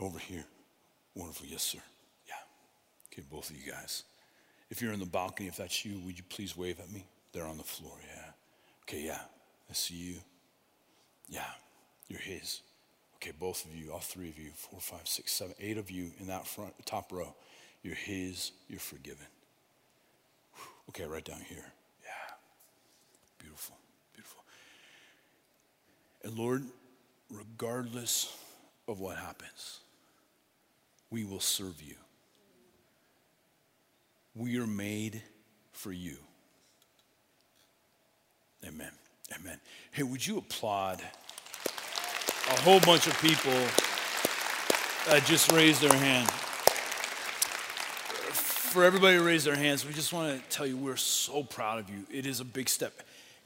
Over 0.00 0.18
here, 0.18 0.44
wonderful, 1.14 1.46
yes, 1.46 1.62
sir. 1.62 1.78
Yeah. 2.26 2.34
Okay, 3.12 3.22
both 3.30 3.50
of 3.50 3.56
you 3.56 3.70
guys. 3.70 4.02
If 4.70 4.82
you're 4.82 4.92
in 4.92 5.00
the 5.00 5.06
balcony, 5.06 5.48
if 5.48 5.56
that's 5.56 5.84
you, 5.84 6.00
would 6.00 6.18
you 6.18 6.24
please 6.28 6.56
wave 6.56 6.80
at 6.80 6.90
me? 6.90 7.06
They're 7.32 7.46
on 7.46 7.56
the 7.58 7.62
floor, 7.62 7.94
yeah. 8.14 8.30
Okay, 8.82 9.06
yeah, 9.06 9.20
I 9.70 9.72
see 9.72 9.94
you. 9.94 10.14
Yeah, 11.28 11.48
you're 12.08 12.20
his. 12.20 12.60
Okay, 13.16 13.32
both 13.38 13.64
of 13.64 13.74
you, 13.74 13.92
all 13.92 14.00
three 14.00 14.28
of 14.28 14.38
you, 14.38 14.50
four, 14.54 14.80
five, 14.80 15.06
six, 15.06 15.32
seven, 15.32 15.54
eight 15.60 15.78
of 15.78 15.90
you 15.90 16.10
in 16.18 16.26
that 16.26 16.46
front 16.46 16.74
top 16.84 17.12
row. 17.12 17.34
You're 17.82 17.94
His, 17.94 18.52
you're 18.68 18.78
forgiven. 18.78 19.26
Okay, 20.88 21.04
right 21.04 21.24
down 21.24 21.40
here. 21.48 21.64
Yeah. 22.04 22.34
Beautiful, 23.38 23.76
beautiful. 24.14 24.42
And 26.22 26.38
Lord, 26.38 26.64
regardless 27.30 28.36
of 28.86 29.00
what 29.00 29.16
happens, 29.16 29.80
we 31.10 31.24
will 31.24 31.40
serve 31.40 31.82
you. 31.82 31.94
We 34.34 34.58
are 34.58 34.66
made 34.66 35.22
for 35.72 35.92
you. 35.92 36.16
Amen. 38.66 38.90
Amen. 39.38 39.58
Hey, 39.90 40.02
would 40.04 40.26
you 40.26 40.38
applaud 40.38 41.02
a 42.48 42.60
whole 42.60 42.80
bunch 42.80 43.06
of 43.06 43.20
people 43.20 43.52
that 45.08 45.24
just 45.26 45.50
raised 45.52 45.80
their 45.80 45.98
hand? 45.98 46.30
For 48.72 48.84
everybody 48.84 49.18
to 49.18 49.22
raise 49.22 49.44
their 49.44 49.54
hands, 49.54 49.86
we 49.86 49.92
just 49.92 50.14
want 50.14 50.34
to 50.34 50.56
tell 50.56 50.66
you 50.66 50.78
we're 50.78 50.96
so 50.96 51.42
proud 51.42 51.78
of 51.78 51.90
you. 51.90 52.06
It 52.10 52.24
is 52.24 52.40
a 52.40 52.44
big 52.44 52.70
step. 52.70 53.02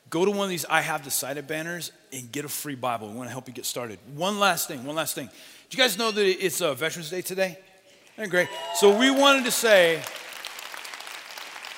Go 0.09 0.25
to 0.25 0.31
one 0.31 0.45
of 0.45 0.51
these 0.51 0.65
I 0.65 0.83
have 0.83 1.03
decided 1.03 1.49
banners 1.49 1.91
and 2.13 2.31
get 2.31 2.45
a 2.45 2.49
free 2.49 2.77
Bible. 2.77 3.09
We 3.09 3.17
want 3.17 3.29
to 3.29 3.33
help 3.33 3.49
you 3.49 3.55
get 3.55 3.67
started. 3.67 3.99
One 4.15 4.39
last 4.39 4.69
thing, 4.69 4.85
one 4.85 4.95
last 4.95 5.17
thing. 5.17 5.27
Do 5.27 5.77
you 5.77 5.83
guys 5.83 5.99
know 5.99 6.13
that 6.13 6.25
it's 6.25 6.63
uh, 6.63 6.75
Veterans 6.75 7.11
Day 7.11 7.23
today? 7.23 7.59
Isn't 8.17 8.31
great? 8.31 8.49
So 8.77 8.97
we 8.97 9.11
wanted 9.11 9.45
to 9.47 9.51
say 9.51 10.01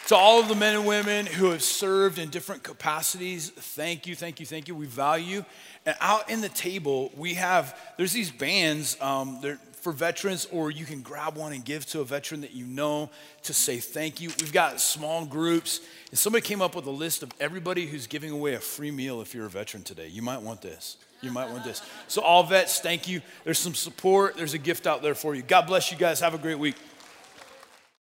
to 0.09 0.17
all 0.17 0.41
of 0.41 0.49
the 0.49 0.55
men 0.55 0.75
and 0.75 0.87
women 0.87 1.25
who 1.25 1.51
have 1.51 1.63
served 1.63 2.19
in 2.19 2.29
different 2.29 2.63
capacities, 2.63 3.49
thank 3.49 4.07
you, 4.07 4.15
thank 4.15 4.41
you, 4.41 4.47
thank 4.47 4.69
you. 4.69 4.75
We 4.75 4.87
value. 4.87 5.43
And 5.87 5.97
out 6.03 6.29
in 6.29 6.43
the 6.43 6.51
table, 6.51 7.11
we 7.17 7.35
have, 7.35 7.79
there's 7.97 8.13
these 8.13 8.31
bands, 8.31 9.01
um, 9.01 9.39
they're, 9.41 9.59
for 9.89 9.93
veterans, 9.93 10.47
or 10.53 10.71
you 10.71 10.85
can 10.85 11.01
grab 11.01 11.35
one 11.35 11.55
and 11.55 11.65
give 11.65 11.87
to 11.87 12.01
a 12.01 12.05
veteran 12.05 12.43
that 12.43 12.53
you 12.53 12.67
know 12.67 13.09
to 13.43 13.55
say 13.55 13.79
thank 13.79 14.21
you. 14.21 14.29
We've 14.39 14.53
got 14.53 14.83
small 14.83 15.25
groups, 15.25 15.81
and 16.11 16.19
somebody 16.19 16.43
came 16.43 16.61
up 16.61 16.75
with 16.75 16.85
a 16.85 16.91
list 16.91 17.23
of 17.23 17.31
everybody 17.41 17.87
who's 17.87 18.07
giving 18.07 18.31
away 18.31 18.53
a 18.53 18.61
free 18.61 18.91
meal 18.91 19.23
if 19.23 19.35
you're 19.35 19.47
a 19.47 19.51
veteran 19.51 19.83
today. 19.83 20.09
You 20.09 20.21
might 20.21 20.43
want 20.43 20.61
this. 20.61 20.99
You 21.23 21.31
might 21.31 21.51
want 21.51 21.65
this. 21.65 21.81
So, 22.07 22.21
all 22.21 22.43
vets, 22.43 22.81
thank 22.81 23.09
you. 23.09 23.23
There's 23.45 23.59
some 23.59 23.75
support, 23.75 24.37
there's 24.37 24.53
a 24.53 24.59
gift 24.59 24.87
out 24.87 25.01
there 25.01 25.15
for 25.15 25.35
you. 25.35 25.41
God 25.41 25.67
bless 25.67 25.91
you 25.91 25.97
guys. 25.97 26.21
Have 26.21 26.35
a 26.35 26.39
great 26.39 26.59
week. 26.59 26.77